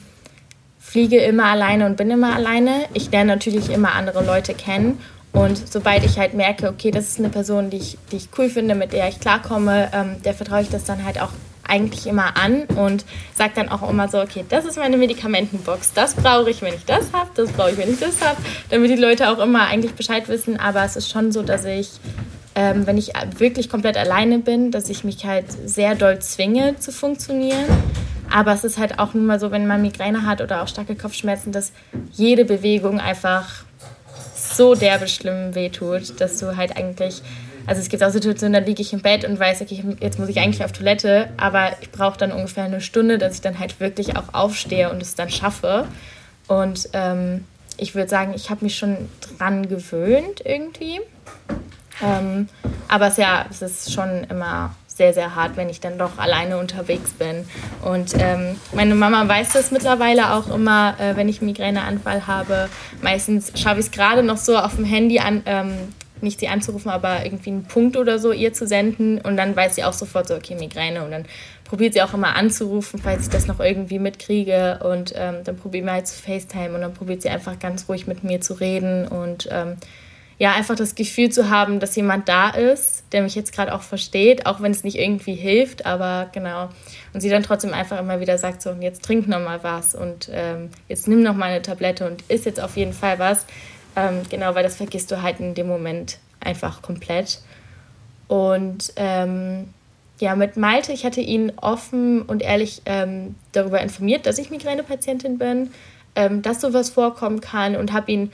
[0.79, 2.85] fliege immer alleine und bin immer alleine.
[2.93, 4.99] Ich lerne natürlich immer andere Leute kennen
[5.33, 8.49] und sobald ich halt merke, okay, das ist eine Person, die ich, die ich cool
[8.49, 11.31] finde, mit der ich klarkomme, ähm, der vertraue ich das dann halt auch
[11.67, 16.13] eigentlich immer an und sage dann auch immer so, okay, das ist meine Medikamentenbox, das
[16.13, 18.37] brauche ich, wenn ich das habe, das brauche ich, wenn ich das habe,
[18.69, 20.59] damit die Leute auch immer eigentlich Bescheid wissen.
[20.59, 21.89] Aber es ist schon so, dass ich,
[22.55, 26.91] ähm, wenn ich wirklich komplett alleine bin, dass ich mich halt sehr doll zwinge zu
[26.91, 27.65] funktionieren.
[28.31, 30.95] Aber es ist halt auch nun mal so, wenn man Migräne hat oder auch starke
[30.95, 31.71] Kopfschmerzen, dass
[32.11, 33.63] jede Bewegung einfach
[34.35, 37.21] so derbe schlimm wehtut, dass du halt eigentlich
[37.65, 40.29] also es gibt auch Situationen, da liege ich im Bett und weiß, okay, jetzt muss
[40.29, 43.79] ich eigentlich auf Toilette, aber ich brauche dann ungefähr eine Stunde, dass ich dann halt
[43.79, 45.87] wirklich auch aufstehe und es dann schaffe.
[46.47, 47.45] Und ähm,
[47.77, 50.99] ich würde sagen, ich habe mich schon dran gewöhnt irgendwie.
[52.01, 52.47] Ähm,
[52.87, 56.57] aber es, ja, es ist schon immer sehr, sehr hart, wenn ich dann doch alleine
[56.57, 57.45] unterwegs bin.
[57.83, 62.69] Und ähm, meine Mama weiß das mittlerweile auch immer, äh, wenn ich einen Migräneanfall habe.
[63.01, 65.77] Meistens schaffe ich es gerade noch so auf dem Handy an, ähm,
[66.21, 69.19] nicht sie anzurufen, aber irgendwie einen Punkt oder so ihr zu senden.
[69.19, 71.03] Und dann weiß sie auch sofort so, okay, Migräne.
[71.03, 71.25] Und dann
[71.65, 74.79] probiert sie auch immer anzurufen, falls ich das noch irgendwie mitkriege.
[74.83, 76.75] Und ähm, dann probieren wir halt zu FaceTime.
[76.75, 79.07] Und dann probiert sie einfach ganz ruhig mit mir zu reden.
[79.07, 79.77] Und ähm,
[80.43, 83.81] ja, einfach das Gefühl zu haben, dass jemand da ist, der mich jetzt gerade auch
[83.81, 86.67] versteht, auch wenn es nicht irgendwie hilft, aber genau.
[87.13, 90.29] Und sie dann trotzdem einfach immer wieder sagt so, jetzt trink noch mal was und
[90.33, 93.45] ähm, jetzt nimm noch mal eine Tablette und isst jetzt auf jeden Fall was.
[93.95, 97.39] Ähm, genau, weil das vergisst du halt in dem Moment einfach komplett.
[98.27, 99.73] Und ähm,
[100.19, 105.37] ja, mit Malte, ich hatte ihn offen und ehrlich ähm, darüber informiert, dass ich Migränepatientin
[105.37, 105.71] bin,
[106.17, 108.29] ähm, dass sowas vorkommen kann und habe ihm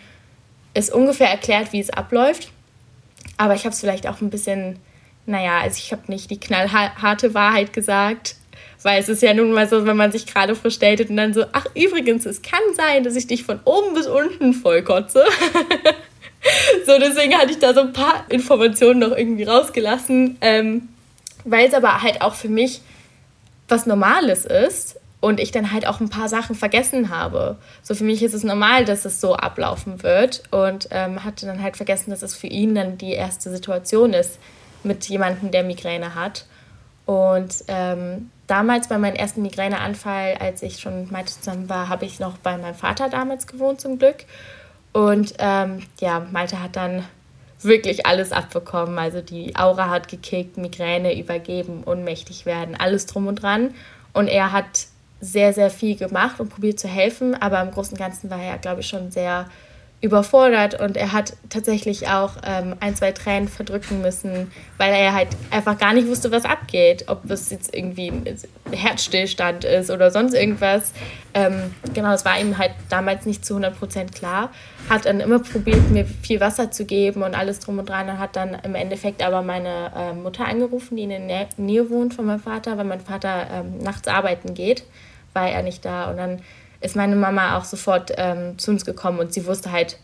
[0.73, 2.51] es ungefähr erklärt, wie es abläuft.
[3.37, 4.79] aber ich habe es vielleicht auch ein bisschen,
[5.25, 8.35] naja, also ich habe nicht die knallharte Wahrheit gesagt,
[8.83, 11.45] weil es ist ja nun mal so, wenn man sich gerade vorstellt und dann so,
[11.51, 15.23] ach übrigens, es kann sein, dass ich dich von oben bis unten vollkotze.
[16.85, 20.89] so, deswegen hatte ich da so ein paar Informationen noch irgendwie rausgelassen, ähm,
[21.43, 22.81] weil es aber halt auch für mich
[23.67, 27.57] was Normales ist und ich dann halt auch ein paar Sachen vergessen habe.
[27.81, 31.61] So für mich ist es normal, dass es so ablaufen wird und ähm, hatte dann
[31.61, 34.39] halt vergessen, dass es für ihn dann die erste Situation ist
[34.83, 36.45] mit jemandem, der Migräne hat.
[37.05, 42.05] Und ähm, damals bei meinem ersten Migräneanfall, als ich schon mit Malte zusammen war, habe
[42.05, 44.25] ich noch bei meinem Vater damals gewohnt zum Glück.
[44.93, 47.03] Und ähm, ja, Malte hat dann
[47.61, 48.97] wirklich alles abbekommen.
[48.97, 53.73] Also die Aura hat gekickt, Migräne übergeben, ohnmächtig werden, alles drum und dran.
[54.13, 54.87] Und er hat
[55.21, 58.57] sehr, sehr viel gemacht und probiert zu helfen, aber im Großen und Ganzen war er,
[58.57, 59.47] glaube ich, schon sehr
[60.01, 65.27] überfordert und er hat tatsächlich auch ähm, ein, zwei Tränen verdrücken müssen, weil er halt
[65.51, 67.05] einfach gar nicht wusste, was abgeht.
[67.07, 68.37] Ob es jetzt irgendwie ein
[68.71, 70.93] Herzstillstand ist oder sonst irgendwas.
[71.33, 74.51] Ähm, genau, das war ihm halt damals nicht zu 100 Prozent klar.
[74.89, 78.19] Hat dann immer probiert, mir viel Wasser zu geben und alles drum und dran und
[78.19, 82.25] hat dann im Endeffekt aber meine äh, Mutter angerufen, die in der Nähe wohnt von
[82.25, 84.85] meinem Vater, weil mein Vater ähm, nachts arbeiten geht,
[85.33, 86.41] war er nicht da und dann
[86.81, 89.97] ist meine Mama auch sofort ähm, zu uns gekommen und sie wusste halt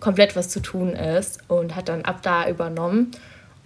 [0.00, 3.10] komplett, was zu tun ist und hat dann ab da übernommen.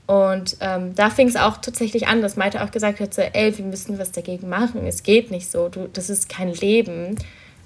[0.06, 3.56] Und ähm, da fing es auch tatsächlich an, dass Maite auch gesagt hat, so, ey,
[3.56, 4.86] wir müssen was dagegen machen.
[4.86, 7.16] Es geht nicht so, du, das ist kein Leben.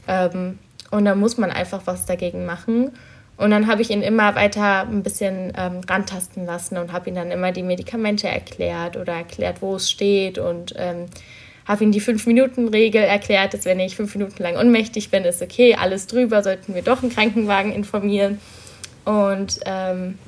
[0.07, 0.59] Ähm,
[0.91, 2.93] und da muss man einfach was dagegen machen.
[3.37, 7.17] Und dann habe ich ihn immer weiter ein bisschen ähm, rantasten lassen und habe ihm
[7.17, 11.07] dann immer die Medikamente erklärt oder erklärt, wo es steht und ähm,
[11.67, 15.75] habe ihm die Fünf-Minuten-Regel erklärt, dass wenn ich fünf Minuten lang ohnmächtig bin, ist okay,
[15.75, 18.41] alles drüber, sollten wir doch einen Krankenwagen informieren.
[19.05, 20.19] Und ähm,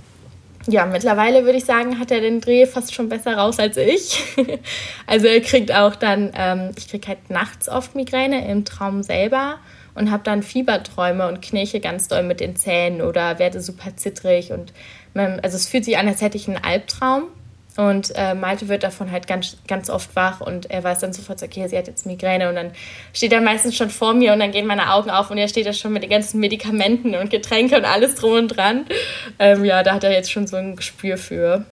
[0.67, 4.21] ja, mittlerweile würde ich sagen, hat er den Dreh fast schon besser raus als ich.
[5.07, 9.57] also er kriegt auch dann, ähm, ich kriege halt nachts oft Migräne im Traum selber
[9.95, 14.53] und habe dann Fieberträume und knirche ganz doll mit den Zähnen oder werde super zittrig
[14.53, 14.73] und
[15.15, 17.25] man, also es fühlt sich an, als hätte ich einen Albtraum
[17.79, 21.41] und äh, Malte wird davon halt ganz, ganz oft wach und er weiß dann sofort,
[21.45, 22.73] okay, sie hat jetzt Migräne und dann
[23.13, 25.65] steht er meistens schon vor mir und dann gehen meine Augen auf und er steht
[25.65, 28.87] da schon mit den ganzen Medikamenten und Getränke und alles drum und dran.
[29.39, 31.67] Ähm, ja, da hat er jetzt schon so ein Gespür für.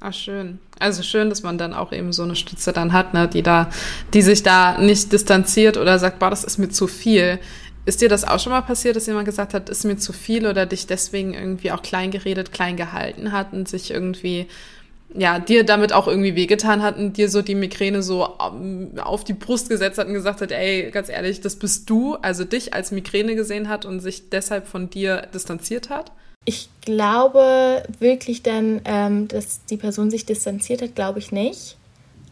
[0.00, 0.58] Ach, schön.
[0.80, 3.70] Also schön, dass man dann auch eben so eine Stütze dann hat, ne, die da,
[4.12, 7.38] die sich da nicht distanziert oder sagt, boah, das ist mir zu viel.
[7.84, 10.48] Ist dir das auch schon mal passiert, dass jemand gesagt hat, ist mir zu viel
[10.48, 14.48] oder dich deswegen irgendwie auch klein geredet, klein gehalten hat und sich irgendwie
[15.14, 19.24] ja, dir damit auch irgendwie wehgetan hat und dir so die Migräne so ähm, auf
[19.24, 22.74] die Brust gesetzt hat und gesagt hat, ey, ganz ehrlich, das bist du, also dich
[22.74, 26.12] als Migräne gesehen hat und sich deshalb von dir distanziert hat?
[26.44, 31.76] Ich glaube wirklich dann, ähm, dass die Person sich distanziert hat, glaube ich nicht.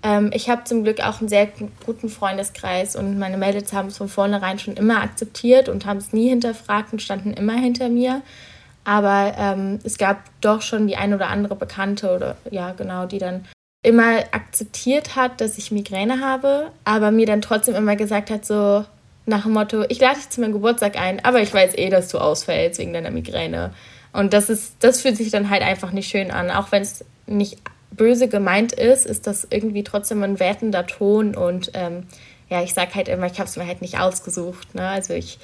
[0.04, 1.48] Ähm, ich habe zum Glück auch einen sehr
[1.84, 6.12] guten Freundeskreis und meine Mädels haben es von vornherein schon immer akzeptiert und haben es
[6.12, 8.22] nie hinterfragt und standen immer hinter mir.
[8.84, 13.18] Aber ähm, es gab doch schon die ein oder andere Bekannte oder ja, genau, die
[13.18, 13.46] dann
[13.82, 18.84] immer akzeptiert hat, dass ich Migräne habe, aber mir dann trotzdem immer gesagt hat, so
[19.26, 22.08] nach dem Motto, ich lade dich zu meinem Geburtstag ein, aber ich weiß eh, dass
[22.08, 23.72] du ausfällst wegen deiner Migräne.
[24.12, 26.50] Und das ist, das fühlt sich dann halt einfach nicht schön an.
[26.50, 27.58] Auch wenn es nicht
[27.90, 32.04] böse gemeint ist, ist das irgendwie trotzdem ein wertender Ton und ähm,
[32.50, 34.74] ja, ich sag halt immer, ich habe es mir halt nicht ausgesucht.
[34.74, 34.86] Ne?
[34.86, 35.38] Also ich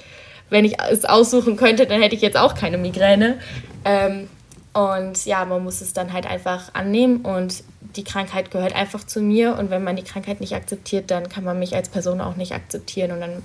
[0.51, 3.39] wenn ich es aussuchen könnte, dann hätte ich jetzt auch keine Migräne.
[3.85, 4.29] Ähm,
[4.73, 7.63] und ja, man muss es dann halt einfach annehmen und
[7.95, 9.57] die Krankheit gehört einfach zu mir.
[9.57, 12.53] Und wenn man die Krankheit nicht akzeptiert, dann kann man mich als Person auch nicht
[12.53, 13.11] akzeptieren.
[13.11, 13.43] Und dann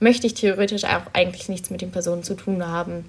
[0.00, 3.04] möchte ich theoretisch auch eigentlich nichts mit den Personen zu tun haben.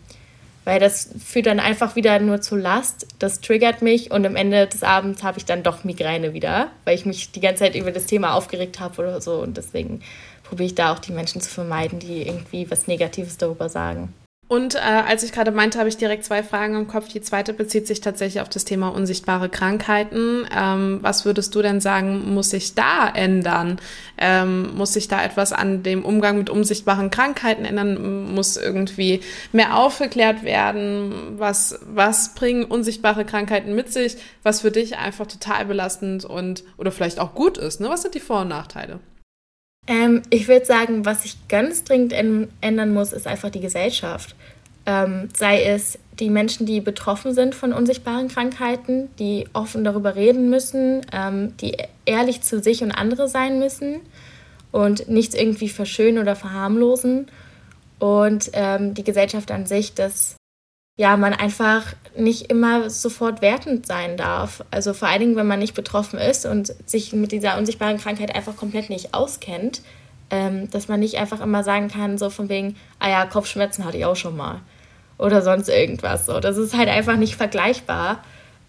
[0.66, 3.08] Weil das führt dann einfach wieder nur zur Last.
[3.18, 6.96] Das triggert mich und am Ende des Abends habe ich dann doch Migräne wieder, weil
[6.96, 9.42] ich mich die ganze Zeit über das Thema aufgeregt habe oder so.
[9.42, 10.02] Und deswegen
[10.50, 14.14] probiere ich da auch die Menschen zu vermeiden, die irgendwie was Negatives darüber sagen.
[14.50, 17.08] Und äh, als ich gerade meinte, habe ich direkt zwei Fragen im Kopf.
[17.08, 20.48] Die zweite bezieht sich tatsächlich auf das Thema unsichtbare Krankheiten.
[20.52, 23.80] Ähm, was würdest du denn sagen, muss sich da ändern?
[24.18, 28.34] Ähm, muss sich da etwas an dem Umgang mit unsichtbaren Krankheiten ändern?
[28.34, 29.22] Muss irgendwie
[29.52, 31.36] mehr aufgeklärt werden?
[31.38, 36.92] Was, was bringen unsichtbare Krankheiten mit sich, was für dich einfach total belastend und oder
[36.92, 37.82] vielleicht auch gut ist?
[37.82, 37.90] Ne?
[37.90, 39.00] Was sind die Vor- und Nachteile?
[39.90, 42.14] Ähm, ich würde sagen, was sich ganz dringend
[42.62, 44.36] ändern muss, ist einfach die Gesellschaft.
[44.86, 50.50] Ähm, sei es die Menschen, die betroffen sind von unsichtbaren Krankheiten, die offen darüber reden
[50.50, 54.02] müssen, ähm, die ehrlich zu sich und andere sein müssen
[54.72, 57.28] und nichts irgendwie verschönen oder verharmlosen.
[57.98, 60.36] Und ähm, die Gesellschaft an sich, dass
[61.00, 64.66] ja, man einfach nicht immer sofort wertend sein darf.
[64.70, 68.36] Also vor allen Dingen, wenn man nicht betroffen ist und sich mit dieser unsichtbaren Krankheit
[68.36, 69.82] einfach komplett nicht auskennt,
[70.30, 73.96] ähm, dass man nicht einfach immer sagen kann, so von wegen, ah ja, Kopfschmerzen hatte
[73.96, 74.60] ich auch schon mal
[75.18, 76.26] oder sonst irgendwas.
[76.26, 78.22] So, das ist halt einfach nicht vergleichbar.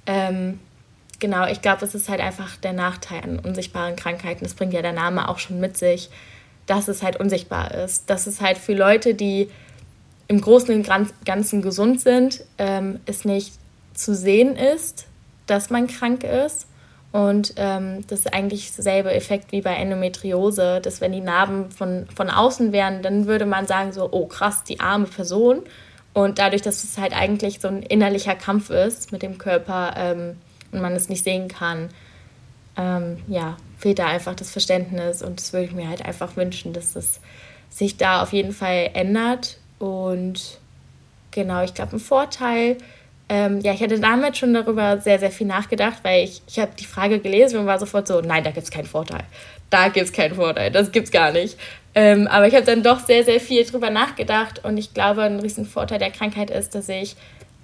[0.06, 0.60] Ähm,
[1.18, 4.44] genau, ich glaube, es ist halt einfach der Nachteil an unsichtbaren Krankheiten.
[4.44, 6.10] Das bringt ja der Name auch schon mit sich,
[6.66, 8.08] dass es halt unsichtbar ist.
[8.08, 9.50] Dass es halt für Leute, die
[10.30, 10.88] im Großen und
[11.24, 13.52] Ganzen gesund sind, ähm, es nicht
[13.94, 15.08] zu sehen ist,
[15.48, 16.68] dass man krank ist.
[17.10, 22.06] Und ähm, das ist eigentlich derselbe Effekt wie bei Endometriose, dass wenn die Narben von,
[22.14, 25.62] von außen wären, dann würde man sagen so, oh krass, die arme Person.
[26.12, 30.36] Und dadurch, dass es halt eigentlich so ein innerlicher Kampf ist mit dem Körper ähm,
[30.70, 31.88] und man es nicht sehen kann,
[32.76, 35.22] ähm, ja, fehlt da einfach das Verständnis.
[35.22, 37.18] Und das würde ich mir halt einfach wünschen, dass es
[37.68, 40.58] sich da auf jeden Fall ändert und
[41.32, 42.76] genau, ich glaube, ein Vorteil,
[43.28, 46.72] ähm, ja, ich hatte damals schon darüber sehr, sehr viel nachgedacht, weil ich, ich habe
[46.78, 49.22] die Frage gelesen und war sofort so, nein, da gibt es keinen Vorteil.
[49.70, 51.56] Da gibt es keinen Vorteil, das gibt es gar nicht.
[51.94, 55.40] Ähm, aber ich habe dann doch sehr, sehr viel darüber nachgedacht und ich glaube, ein
[55.40, 57.16] riesen Vorteil der Krankheit ist, dass ich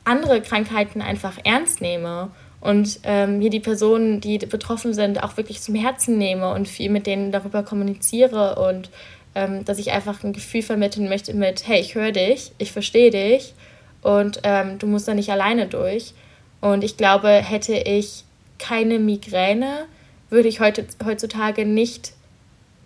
[0.04, 5.60] andere Krankheiten einfach ernst nehme und ähm, mir die Personen, die betroffen sind, auch wirklich
[5.60, 8.88] zum Herzen nehme und viel mit denen darüber kommuniziere und
[9.36, 13.10] ähm, dass ich einfach ein Gefühl vermitteln möchte mit, hey, ich höre dich, ich verstehe
[13.10, 13.54] dich
[14.00, 16.14] und ähm, du musst da nicht alleine durch.
[16.62, 18.24] Und ich glaube, hätte ich
[18.58, 19.84] keine Migräne,
[20.30, 22.14] würde ich heute, heutzutage nicht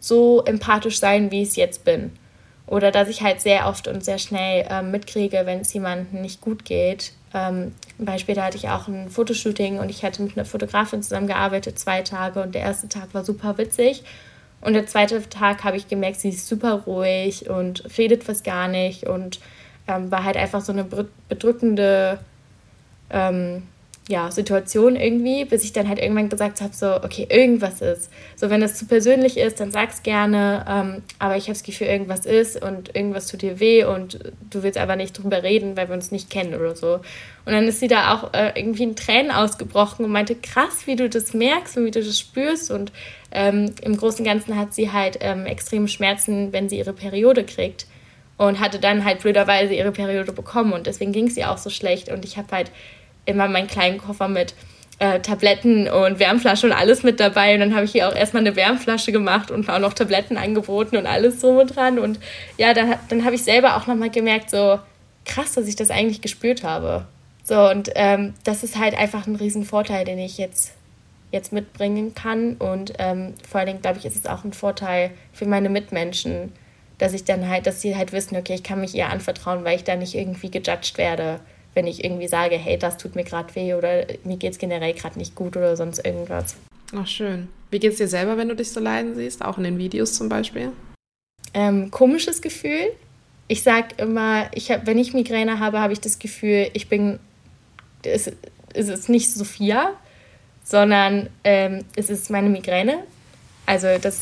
[0.00, 2.10] so empathisch sein, wie ich es jetzt bin.
[2.66, 6.40] Oder dass ich halt sehr oft und sehr schnell ähm, mitkriege, wenn es jemandem nicht
[6.40, 7.12] gut geht.
[7.32, 11.78] Ähm, Beispiel, da hatte ich auch ein Fotoshooting und ich hatte mit einer Fotografin zusammengearbeitet,
[11.78, 14.02] zwei Tage und der erste Tag war super witzig.
[14.60, 18.68] Und der zweite Tag habe ich gemerkt, sie ist super ruhig und redet fast gar
[18.68, 19.40] nicht und
[19.88, 20.86] ähm, war halt einfach so eine
[21.28, 22.18] bedrückende
[23.10, 23.62] ähm,
[24.10, 28.10] ja, Situation irgendwie, bis ich dann halt irgendwann gesagt habe, so, okay, irgendwas ist.
[28.34, 31.86] So, wenn das zu persönlich ist, dann sag's gerne, ähm, aber ich habe das Gefühl,
[31.86, 34.18] irgendwas ist und irgendwas tut dir weh und
[34.50, 36.94] du willst aber nicht drüber reden, weil wir uns nicht kennen oder so.
[37.44, 40.96] Und dann ist sie da auch äh, irgendwie in Tränen ausgebrochen und meinte, krass, wie
[40.96, 42.90] du das merkst und wie du das spürst und
[43.30, 47.44] ähm, im Großen und Ganzen hat sie halt ähm, extreme Schmerzen, wenn sie ihre Periode
[47.44, 47.86] kriegt
[48.38, 51.70] und hatte dann halt blöderweise ihre Periode bekommen und deswegen ging es ihr auch so
[51.70, 52.72] schlecht und ich habe halt
[53.30, 54.54] immer meinen kleinen Koffer mit
[55.00, 57.54] äh, Tabletten und Wärmflasche und alles mit dabei.
[57.54, 60.96] Und dann habe ich ihr auch erstmal eine Wärmflasche gemacht und auch noch Tabletten angeboten
[60.96, 61.98] und alles so mit dran.
[61.98, 62.20] Und
[62.58, 64.78] ja, dann, dann habe ich selber auch nochmal gemerkt, so
[65.24, 67.06] krass, dass ich das eigentlich gespürt habe.
[67.42, 70.72] So, und ähm, das ist halt einfach ein Riesenvorteil, den ich jetzt,
[71.32, 72.56] jetzt mitbringen kann.
[72.56, 76.52] Und ähm, vor allen Dingen, glaube ich, ist es auch ein Vorteil für meine Mitmenschen,
[76.98, 79.76] dass ich dann halt, dass sie halt wissen, okay, ich kann mich ihr anvertrauen, weil
[79.76, 81.40] ich da nicht irgendwie gejudged werde
[81.74, 84.92] wenn ich irgendwie sage, hey, das tut mir gerade weh oder mir geht es generell
[84.94, 86.56] gerade nicht gut oder sonst irgendwas.
[86.94, 87.48] Ach, schön.
[87.70, 89.44] Wie geht es dir selber, wenn du dich so leiden siehst?
[89.44, 90.72] Auch in den Videos zum Beispiel?
[91.54, 92.92] Ähm, komisches Gefühl.
[93.46, 97.18] Ich sage immer, ich hab, wenn ich Migräne habe, habe ich das Gefühl, ich bin,
[98.02, 98.30] es,
[98.74, 99.92] es ist nicht Sophia,
[100.64, 103.04] sondern ähm, es ist meine Migräne.
[103.66, 104.20] Also das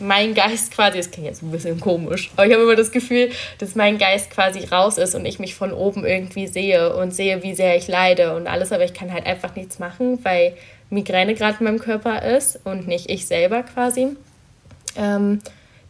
[0.00, 3.30] mein Geist quasi, das klingt jetzt ein bisschen komisch, aber ich habe immer das Gefühl,
[3.58, 7.42] dass mein Geist quasi raus ist und ich mich von oben irgendwie sehe und sehe,
[7.42, 10.54] wie sehr ich leide und alles, aber ich kann halt einfach nichts machen, weil
[10.90, 14.16] Migräne gerade in meinem Körper ist und nicht ich selber quasi.
[14.96, 15.40] Ähm,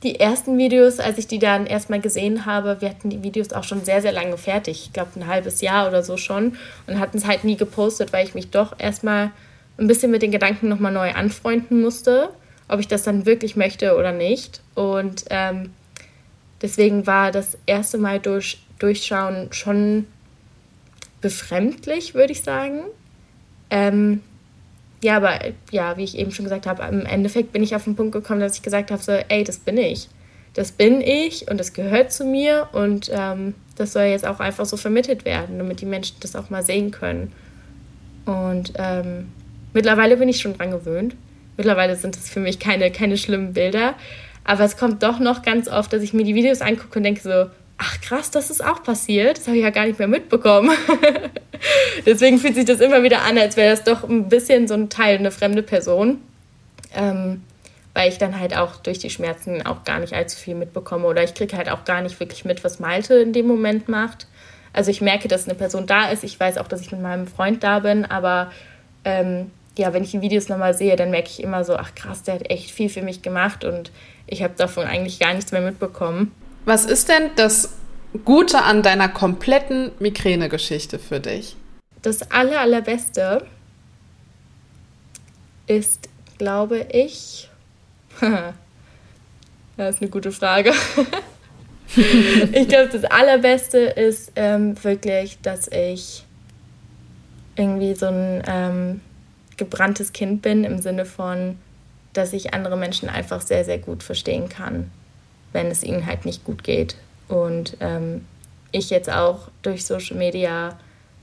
[0.02, 3.64] die ersten Videos, als ich die dann erstmal gesehen habe, wir hatten die Videos auch
[3.64, 4.84] schon sehr, sehr lange fertig.
[4.86, 6.56] Ich glaube, ein halbes Jahr oder so schon.
[6.86, 9.32] Und hatten es halt nie gepostet, weil ich mich doch erstmal
[9.76, 12.30] ein bisschen mit den Gedanken nochmal neu anfreunden musste
[12.68, 14.60] ob ich das dann wirklich möchte oder nicht.
[14.74, 15.70] Und ähm,
[16.62, 20.06] deswegen war das erste Mal durch, durchschauen schon
[21.20, 22.82] befremdlich, würde ich sagen.
[23.70, 24.22] Ähm,
[25.02, 25.38] ja, aber
[25.70, 28.40] ja, wie ich eben schon gesagt habe, im Endeffekt bin ich auf den Punkt gekommen,
[28.40, 30.08] dass ich gesagt habe, so, ey, das bin ich.
[30.54, 34.66] Das bin ich und das gehört zu mir und ähm, das soll jetzt auch einfach
[34.66, 37.32] so vermittelt werden, damit die Menschen das auch mal sehen können.
[38.24, 39.28] Und ähm,
[39.72, 41.14] mittlerweile bin ich schon dran gewöhnt.
[41.58, 43.94] Mittlerweile sind es für mich keine, keine schlimmen Bilder.
[44.44, 47.20] Aber es kommt doch noch ganz oft, dass ich mir die Videos angucke und denke
[47.20, 49.36] so, ach krass, das ist auch passiert.
[49.36, 50.70] Das habe ich ja gar nicht mehr mitbekommen.
[52.06, 54.88] Deswegen fühlt sich das immer wieder an, als wäre das doch ein bisschen so ein
[54.88, 56.22] Teil, eine fremde Person.
[56.94, 57.42] Ähm,
[57.92, 61.06] weil ich dann halt auch durch die Schmerzen auch gar nicht allzu viel mitbekomme.
[61.06, 64.28] Oder ich kriege halt auch gar nicht wirklich mit, was Malte in dem Moment macht.
[64.72, 66.22] Also ich merke, dass eine Person da ist.
[66.22, 68.52] Ich weiß auch, dass ich mit meinem Freund da bin, aber
[69.04, 72.24] ähm, ja, wenn ich die Videos nochmal sehe, dann merke ich immer so, ach krass,
[72.24, 73.92] der hat echt viel für mich gemacht und
[74.26, 76.32] ich habe davon eigentlich gar nichts mehr mitbekommen.
[76.64, 77.74] Was ist denn das
[78.24, 81.56] Gute an deiner kompletten Migräne-Geschichte für dich?
[82.02, 83.46] Das aller, allerbeste
[85.68, 86.08] ist,
[86.38, 87.48] glaube ich,
[89.76, 90.72] das ist eine gute Frage.
[91.96, 96.24] ich glaube, das Allerbeste ist ähm, wirklich, dass ich
[97.56, 99.00] irgendwie so ein ähm,
[99.58, 101.58] gebranntes Kind bin im Sinne von,
[102.12, 104.90] dass ich andere Menschen einfach sehr, sehr gut verstehen kann,
[105.52, 106.96] wenn es ihnen halt nicht gut geht.
[107.28, 108.24] Und ähm,
[108.72, 110.78] ich jetzt auch durch Social Media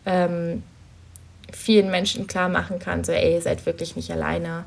[0.06, 0.64] ähm,
[1.52, 4.66] vielen Menschen klar machen kann, so ey, ihr seid wirklich nicht alleine.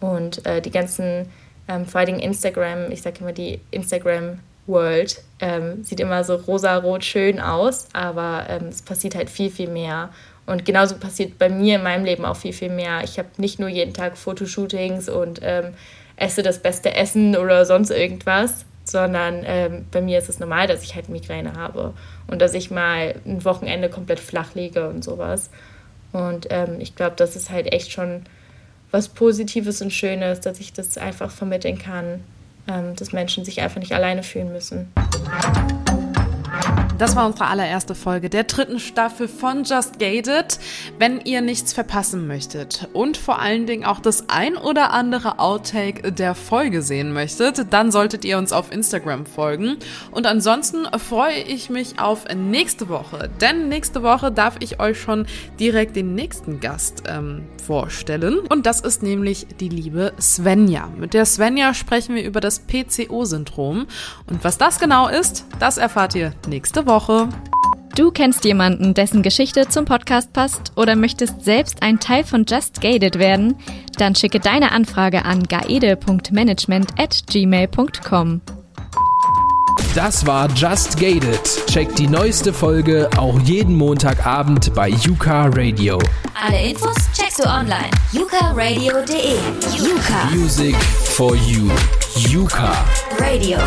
[0.00, 1.30] Und äh, die ganzen,
[1.68, 7.04] ähm, vor allem Instagram, ich sage immer die Instagram World, ähm, sieht immer so rosa-rot
[7.04, 10.10] schön aus, aber ähm, es passiert halt viel, viel mehr.
[10.48, 13.04] Und genauso passiert bei mir in meinem Leben auch viel, viel mehr.
[13.04, 15.74] Ich habe nicht nur jeden Tag Fotoshootings und ähm,
[16.16, 20.82] esse das beste Essen oder sonst irgendwas, sondern ähm, bei mir ist es normal, dass
[20.82, 21.92] ich halt Migräne habe
[22.28, 25.50] und dass ich mal ein Wochenende komplett flach liege und sowas.
[26.12, 28.22] Und ähm, ich glaube, das ist halt echt schon
[28.90, 32.24] was Positives und Schönes, dass ich das einfach vermitteln kann,
[32.66, 34.90] ähm, dass Menschen sich einfach nicht alleine fühlen müssen.
[36.98, 40.58] Das war unsere allererste Folge der dritten Staffel von Just Gated.
[40.98, 46.10] Wenn ihr nichts verpassen möchtet und vor allen Dingen auch das ein oder andere Outtake
[46.10, 49.76] der Folge sehen möchtet, dann solltet ihr uns auf Instagram folgen.
[50.10, 55.26] Und ansonsten freue ich mich auf nächste Woche, denn nächste Woche darf ich euch schon
[55.60, 58.38] direkt den nächsten Gast ähm, vorstellen.
[58.48, 60.88] Und das ist nämlich die liebe Svenja.
[60.96, 63.86] Mit der Svenja sprechen wir über das PCO-Syndrom.
[64.26, 67.28] Und was das genau ist, das erfahrt ihr nächste Woche.
[67.94, 72.80] Du kennst jemanden, dessen Geschichte zum Podcast passt oder möchtest selbst ein Teil von Just
[72.80, 73.56] Gated werden?
[73.98, 78.40] Dann schicke deine Anfrage an gaede.management at gmail.com.
[79.98, 81.40] Das war Just Gated.
[81.66, 85.98] Check die neueste Folge auch jeden Montagabend bei Yuka Radio.
[86.40, 87.90] Alle Infos checkst du online.
[88.12, 89.34] yukaradio.de.
[89.76, 90.30] Yuka.
[90.32, 91.68] Music for you.
[92.14, 92.70] Yuka.
[93.18, 93.58] Radio.